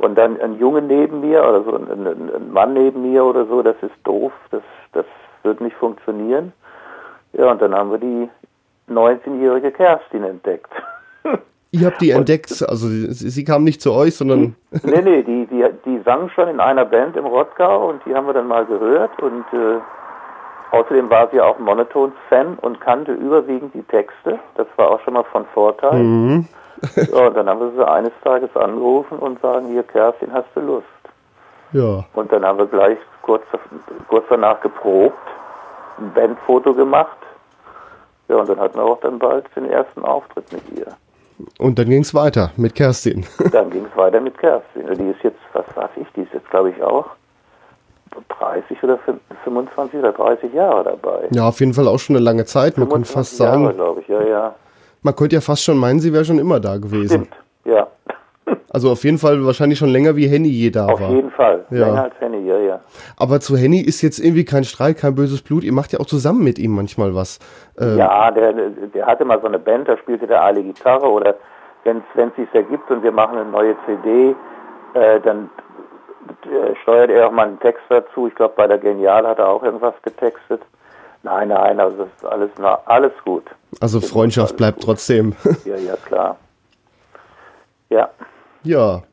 Und 0.04 0.16
dann 0.16 0.40
ein 0.42 0.60
Junge 0.60 0.82
neben 0.82 1.22
mir 1.22 1.42
oder 1.48 1.64
so, 1.64 1.76
ein, 1.78 2.06
ein, 2.06 2.52
Mann 2.52 2.74
neben 2.74 3.10
mir 3.10 3.24
oder 3.24 3.46
so, 3.46 3.62
das 3.62 3.78
ist 3.82 3.96
doof, 4.04 4.34
das, 4.52 4.62
das 4.92 5.06
wird 5.44 5.62
nicht 5.62 5.78
funktionieren. 5.78 6.52
Ja, 7.32 7.50
und 7.50 7.62
dann 7.62 7.74
haben 7.74 7.90
wir 7.90 8.00
die 8.00 8.30
19-jährige 8.92 9.72
Kerstin 9.72 10.26
entdeckt. 10.26 10.72
Ihr 11.72 11.88
habt 11.88 12.02
die 12.02 12.12
und, 12.12 12.20
entdeckt, 12.20 12.66
also 12.68 12.88
sie, 12.88 13.14
sie, 13.14 13.44
kam 13.46 13.64
nicht 13.64 13.82
zu 13.82 13.94
euch, 13.94 14.16
sondern. 14.18 14.58
nee, 14.84 15.02
nee, 15.02 15.24
die, 15.24 15.48
die, 15.48 15.66
die 15.86 16.02
sang 16.04 16.28
schon 16.30 16.50
in 16.50 16.60
einer 16.60 16.84
Band 16.84 17.16
im 17.16 17.26
Rottgau 17.26 17.88
und 17.88 18.02
die 18.06 18.14
haben 18.14 18.28
wir 18.28 18.34
dann 18.34 18.48
mal 18.48 18.66
gehört 18.66 19.18
und 19.22 19.46
äh, 19.54 19.80
außerdem 20.72 21.10
war 21.10 21.30
sie 21.32 21.40
auch 21.40 21.58
Monotons-Fan 21.60 22.60
und 22.62 22.82
kannte 22.82 23.14
überwiegend 23.14 23.74
die 23.74 23.84
Texte. 23.84 24.38
Das 24.56 24.68
war 24.76 24.92
auch 24.92 25.00
schon 25.00 25.14
mal 25.14 25.24
von 25.32 25.46
Vorteil. 25.54 26.04
Mhm. 26.04 26.48
Ja, 26.96 27.28
und 27.28 27.36
dann 27.36 27.48
haben 27.48 27.60
wir 27.60 27.72
sie 27.72 27.88
eines 27.88 28.12
Tages 28.24 28.56
angerufen 28.56 29.20
und 29.20 29.42
sagen, 29.42 29.68
hier 29.68 29.84
Kerstin, 29.84 30.32
hast 30.34 30.48
du 30.56 30.62
Lust? 30.62 30.86
Ja. 31.72 32.06
Und 32.14 32.32
dann 32.32 32.46
haben 32.46 32.60
wir 32.60 32.68
gleich 32.68 32.98
kurz, 33.22 33.44
kurz 34.08 34.26
danach 34.30 34.60
geprobt, 34.62 35.18
ein 35.98 36.14
Bandfoto 36.14 36.74
gemacht. 36.74 37.18
Ja, 38.28 38.38
und 38.38 38.50
dann 38.50 38.60
hatten 38.60 38.78
wir 38.78 38.84
auch 38.84 39.00
dann 39.02 39.20
bald 39.20 39.46
den 39.56 39.70
ersten 39.70 40.04
Auftritt 40.04 40.52
mit 40.52 40.64
ihr. 40.78 40.88
Und 41.60 41.78
dann 41.80 41.90
ging 41.90 42.02
es 42.02 42.14
weiter 42.14 42.52
mit 42.58 42.76
Kerstin. 42.76 43.26
Dann 43.52 43.70
ging 43.72 43.86
es 43.90 43.98
weiter 43.98 44.22
mit 44.22 44.38
Kerstin. 44.38 44.86
Die 44.94 45.10
ist 45.10 45.24
jetzt, 45.24 45.40
was 45.54 45.66
weiß 45.76 45.90
ich, 45.96 46.08
die 46.16 46.22
ist 46.22 46.34
jetzt, 46.34 46.50
glaube 46.52 46.70
ich, 46.70 46.82
auch 46.82 47.08
30 48.40 48.84
oder 48.84 49.00
25 49.44 50.00
oder 50.00 50.12
30 50.12 50.54
Jahre 50.54 50.84
dabei. 50.84 51.28
Ja, 51.32 51.48
auf 51.48 51.60
jeden 51.60 51.74
Fall 51.74 51.88
auch 51.88 51.98
schon 51.98 52.16
eine 52.16 52.24
lange 52.24 52.46
Zeit. 52.46 52.78
Man 52.78 52.88
könnte 52.88 53.12
fast 53.12 53.36
sagen. 53.36 53.64
Jahre, 53.64 53.74
glaube 53.74 54.02
ich, 54.02 54.08
ja, 54.08 54.22
ja. 54.22 54.56
Man 55.04 55.16
könnte 55.16 55.36
ja 55.36 55.42
fast 55.42 55.64
schon 55.64 55.78
meinen, 55.78 56.00
sie 56.00 56.14
wäre 56.14 56.26
schon 56.26 56.40
immer 56.40 56.60
da 56.60 56.78
gewesen. 56.78 57.28
Stimmt, 57.28 57.36
ja. 57.66 57.88
Also 58.72 58.90
auf 58.90 59.04
jeden 59.04 59.18
Fall 59.20 59.46
wahrscheinlich 59.46 59.78
schon 59.78 59.90
länger 59.90 60.16
wie 60.16 60.28
Henny 60.28 60.50
je 60.50 60.72
da 60.72 60.88
auf 60.88 61.00
war. 61.00 61.10
Auf 61.10 61.14
jeden 61.14 61.32
Fall, 61.32 61.66
ja. 61.70 61.86
länger 61.86 62.04
als 62.04 62.14
Henny, 62.20 62.48
ja, 62.48 62.58
ja. 62.58 62.80
Aber 63.18 63.40
zu 63.40 63.56
Henny 63.56 63.80
ist 63.80 64.02
jetzt 64.02 64.20
irgendwie 64.20 64.46
kein 64.46 64.64
Streit, 64.64 64.98
kein 64.98 65.14
böses 65.14 65.42
Blut. 65.42 65.64
Ihr 65.64 65.74
macht 65.74 65.94
ja 65.94 66.00
auch 66.00 66.06
zusammen 66.06 66.44
mit 66.44 66.58
ihm 66.58 66.72
manchmal 66.72 67.14
was. 67.14 67.40
Ähm 67.80 67.98
ja, 67.98 68.32
der, 68.32 68.54
der 68.54 69.06
hatte 69.06 69.26
mal 69.26 69.40
so 69.40 69.48
eine 69.48 69.60
Band, 69.60 69.88
da 69.88 69.98
spielte 69.98 70.26
der 70.26 70.42
Ali 70.42 70.64
Gitarre 70.64 71.08
oder 71.08 71.36
wenn 71.84 71.98
es 72.16 72.36
sich 72.36 72.48
ergibt 72.54 72.90
und 72.90 73.04
wir 73.04 73.12
machen 73.12 73.38
eine 73.38 73.50
neue 73.50 73.76
CD, 73.86 74.36
äh, 74.94 75.20
dann 75.20 75.50
äh, 76.46 76.76
steuert 76.82 77.10
er 77.10 77.28
auch 77.28 77.32
mal 77.32 77.48
einen 77.48 77.60
Text 77.60 77.84
dazu. 77.90 78.28
Ich 78.28 78.36
glaube, 78.36 78.54
bei 78.56 78.68
der 78.68 78.78
Genial 78.78 79.28
hat 79.28 79.40
er 79.40 79.50
auch 79.50 79.64
irgendwas 79.64 79.94
getextet. 80.02 80.62
Nein, 81.24 81.48
nein, 81.48 81.80
also 81.80 81.98
das 82.04 82.08
ist 82.18 82.26
alles, 82.26 82.50
na, 82.60 82.80
alles 82.86 83.14
gut. 83.24 83.46
Also 83.80 84.02
Freundschaft 84.02 84.58
bleibt 84.58 84.80
gut. 84.80 84.86
trotzdem. 84.86 85.36
Ja, 85.66 85.78
ja, 85.78 85.96
klar. 86.06 86.38
Ja. 87.90 88.10
Ja, 88.64 89.04